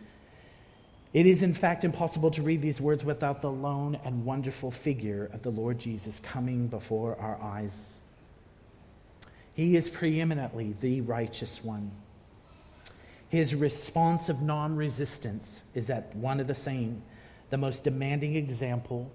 It 1.13 1.27
is, 1.27 1.43
in 1.43 1.53
fact, 1.53 1.85
impossible 1.85 2.31
to 2.31 2.43
read 2.43 2.63
these 2.63 2.81
words 2.81 3.05
without 3.05 3.43
the 3.43 3.51
lone 3.51 3.99
and 4.05 4.25
wonderful 4.25 4.71
figure 4.71 5.31
of 5.33 5.43
the 5.43 5.51
Lord 5.51 5.79
Jesus 5.79 6.21
coming 6.21 6.69
before 6.69 7.19
our 7.21 7.39
eyes. 7.43 7.97
He 9.55 9.77
is 9.77 9.91
preeminently 9.91 10.75
the 10.81 11.03
righteous 11.03 11.63
one. 11.63 11.91
His 13.29 13.55
response 13.55 14.29
of 14.29 14.41
non 14.41 14.75
resistance 14.75 15.63
is 15.75 15.91
at 15.91 16.15
one 16.17 16.41
of 16.41 16.47
the 16.47 16.55
same, 16.55 17.03
the 17.51 17.59
most 17.59 17.85
demanding 17.85 18.37
example 18.37 19.11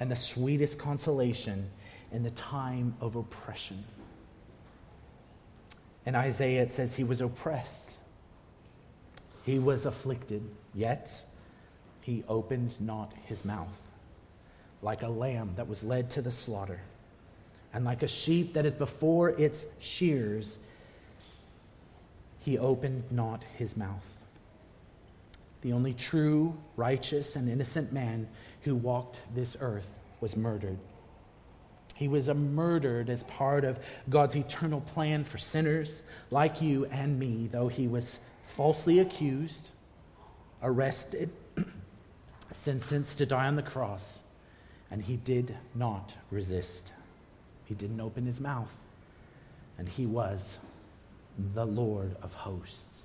and 0.00 0.10
the 0.10 0.16
sweetest 0.16 0.78
consolation 0.78 1.68
in 2.12 2.22
the 2.22 2.30
time 2.30 2.94
of 3.00 3.16
oppression. 3.16 3.84
In 6.06 6.14
Isaiah, 6.14 6.62
it 6.62 6.72
says 6.72 6.94
he 6.94 7.04
was 7.04 7.20
oppressed, 7.20 7.90
he 9.48 9.58
was 9.58 9.86
afflicted, 9.86 10.42
yet 10.74 11.22
he 12.02 12.22
opened 12.28 12.78
not 12.82 13.14
his 13.24 13.46
mouth. 13.46 13.74
Like 14.82 15.02
a 15.02 15.08
lamb 15.08 15.52
that 15.56 15.66
was 15.66 15.82
led 15.82 16.10
to 16.10 16.20
the 16.20 16.30
slaughter, 16.30 16.82
and 17.72 17.82
like 17.82 18.02
a 18.02 18.08
sheep 18.08 18.52
that 18.52 18.66
is 18.66 18.74
before 18.74 19.30
its 19.30 19.64
shears, 19.78 20.58
he 22.40 22.58
opened 22.58 23.04
not 23.10 23.42
his 23.56 23.74
mouth. 23.74 24.04
The 25.62 25.72
only 25.72 25.94
true, 25.94 26.54
righteous, 26.76 27.34
and 27.34 27.48
innocent 27.48 27.90
man 27.90 28.28
who 28.64 28.74
walked 28.74 29.22
this 29.34 29.56
earth 29.62 29.88
was 30.20 30.36
murdered. 30.36 30.76
He 31.94 32.06
was 32.06 32.28
murdered 32.28 33.08
as 33.08 33.22
part 33.22 33.64
of 33.64 33.78
God's 34.10 34.36
eternal 34.36 34.82
plan 34.82 35.24
for 35.24 35.38
sinners 35.38 36.02
like 36.30 36.60
you 36.60 36.84
and 36.84 37.18
me, 37.18 37.48
though 37.50 37.68
he 37.68 37.88
was 37.88 38.18
falsely 38.58 38.98
accused, 38.98 39.68
arrested, 40.64 41.30
sentenced 42.50 43.18
to 43.18 43.24
die 43.24 43.46
on 43.46 43.54
the 43.54 43.62
cross, 43.62 44.18
and 44.90 45.00
he 45.00 45.14
did 45.14 45.56
not 45.76 46.12
resist. 46.32 46.92
He 47.66 47.76
didn't 47.76 48.00
open 48.00 48.26
his 48.26 48.40
mouth, 48.40 48.76
and 49.78 49.88
he 49.88 50.06
was 50.06 50.58
the 51.54 51.64
Lord 51.64 52.16
of 52.20 52.32
hosts. 52.32 53.02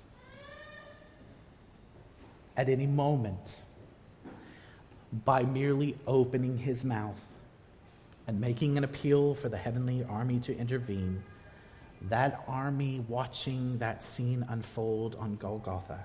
At 2.56 2.68
any 2.68 2.88
moment, 2.88 3.62
by 5.24 5.44
merely 5.44 5.96
opening 6.08 6.58
his 6.58 6.82
mouth, 6.82 7.20
and 8.26 8.40
making 8.40 8.76
an 8.76 8.82
appeal 8.82 9.36
for 9.36 9.48
the 9.48 9.58
heavenly 9.58 10.02
army 10.02 10.40
to 10.40 10.58
intervene, 10.58 11.22
that 12.08 12.44
army 12.46 13.04
watching 13.08 13.78
that 13.78 14.02
scene 14.02 14.44
unfold 14.48 15.16
on 15.16 15.36
Golgotha, 15.36 16.00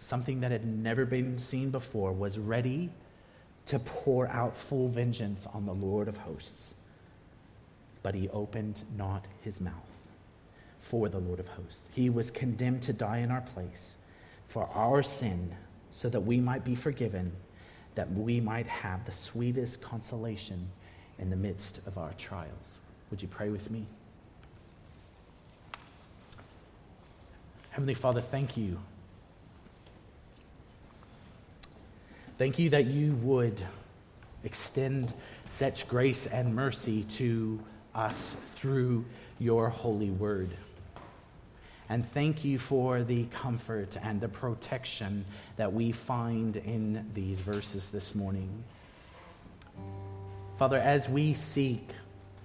something 0.00 0.40
that 0.40 0.50
had 0.50 0.66
never 0.66 1.04
been 1.04 1.38
seen 1.38 1.70
before, 1.70 2.12
was 2.12 2.38
ready 2.38 2.90
to 3.66 3.78
pour 3.78 4.28
out 4.28 4.56
full 4.56 4.88
vengeance 4.88 5.46
on 5.52 5.66
the 5.66 5.74
Lord 5.74 6.08
of 6.08 6.16
hosts. 6.16 6.74
But 8.02 8.14
he 8.14 8.28
opened 8.30 8.82
not 8.96 9.26
his 9.42 9.60
mouth 9.60 9.74
for 10.80 11.08
the 11.08 11.18
Lord 11.18 11.40
of 11.40 11.48
hosts. 11.48 11.88
He 11.92 12.08
was 12.08 12.30
condemned 12.30 12.82
to 12.82 12.92
die 12.92 13.18
in 13.18 13.30
our 13.30 13.42
place 13.42 13.96
for 14.46 14.66
our 14.72 15.02
sin, 15.02 15.54
so 15.90 16.08
that 16.08 16.20
we 16.20 16.40
might 16.40 16.64
be 16.64 16.74
forgiven, 16.74 17.32
that 17.94 18.10
we 18.12 18.40
might 18.40 18.66
have 18.66 19.04
the 19.04 19.12
sweetest 19.12 19.82
consolation 19.82 20.70
in 21.18 21.28
the 21.28 21.36
midst 21.36 21.80
of 21.86 21.98
our 21.98 22.12
trials. 22.14 22.78
Would 23.10 23.20
you 23.20 23.28
pray 23.28 23.50
with 23.50 23.70
me? 23.70 23.86
Heavenly 27.78 27.94
Father, 27.94 28.20
thank 28.20 28.56
you. 28.56 28.76
Thank 32.36 32.58
you 32.58 32.70
that 32.70 32.86
you 32.86 33.12
would 33.22 33.62
extend 34.42 35.14
such 35.48 35.86
grace 35.86 36.26
and 36.26 36.56
mercy 36.56 37.04
to 37.04 37.60
us 37.94 38.34
through 38.56 39.04
your 39.38 39.68
holy 39.68 40.10
word. 40.10 40.50
And 41.88 42.04
thank 42.10 42.44
you 42.44 42.58
for 42.58 43.04
the 43.04 43.26
comfort 43.26 43.96
and 44.02 44.20
the 44.20 44.28
protection 44.28 45.24
that 45.56 45.72
we 45.72 45.92
find 45.92 46.56
in 46.56 47.08
these 47.14 47.38
verses 47.38 47.90
this 47.90 48.12
morning. 48.12 48.64
Father, 50.58 50.78
as 50.78 51.08
we 51.08 51.32
seek 51.32 51.88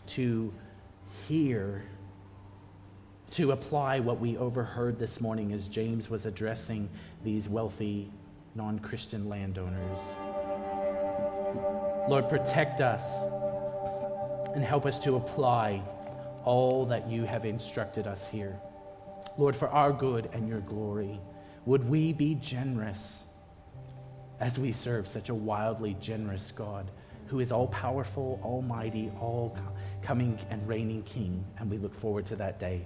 to 0.09 0.53
hear, 1.27 1.81
to 3.33 3.51
apply 3.51 3.99
what 3.99 4.19
we 4.19 4.37
overheard 4.37 4.99
this 4.99 5.19
morning 5.19 5.53
as 5.53 5.67
James 5.67 6.07
was 6.07 6.27
addressing 6.27 6.87
these 7.23 7.49
wealthy 7.49 8.11
non 8.53 8.77
Christian 8.77 9.27
landowners, 9.27 9.99
Lord, 12.07 12.29
protect 12.29 12.79
us 12.79 13.25
and 14.53 14.63
help 14.63 14.85
us 14.85 14.99
to 14.99 15.15
apply 15.15 15.81
all 16.45 16.85
that 16.85 17.09
you 17.09 17.23
have 17.23 17.43
instructed 17.43 18.05
us 18.05 18.27
here. 18.27 18.55
Lord, 19.39 19.55
for 19.55 19.67
our 19.69 19.91
good 19.91 20.29
and 20.33 20.47
your 20.47 20.59
glory, 20.61 21.19
would 21.65 21.89
we 21.89 22.13
be 22.13 22.35
generous 22.35 23.25
as 24.39 24.59
we 24.59 24.71
serve 24.71 25.07
such 25.07 25.29
a 25.29 25.33
wildly 25.33 25.97
generous 25.99 26.51
God? 26.51 26.91
who 27.27 27.39
is 27.39 27.51
all 27.51 27.67
powerful, 27.69 28.39
almighty, 28.43 29.11
all 29.19 29.57
coming 30.03 30.37
and 30.51 30.67
reigning 30.67 31.01
King. 31.01 31.43
And 31.57 31.67
we 31.67 31.79
look 31.79 31.95
forward 31.95 32.27
to 32.27 32.35
that 32.35 32.59
day. 32.59 32.85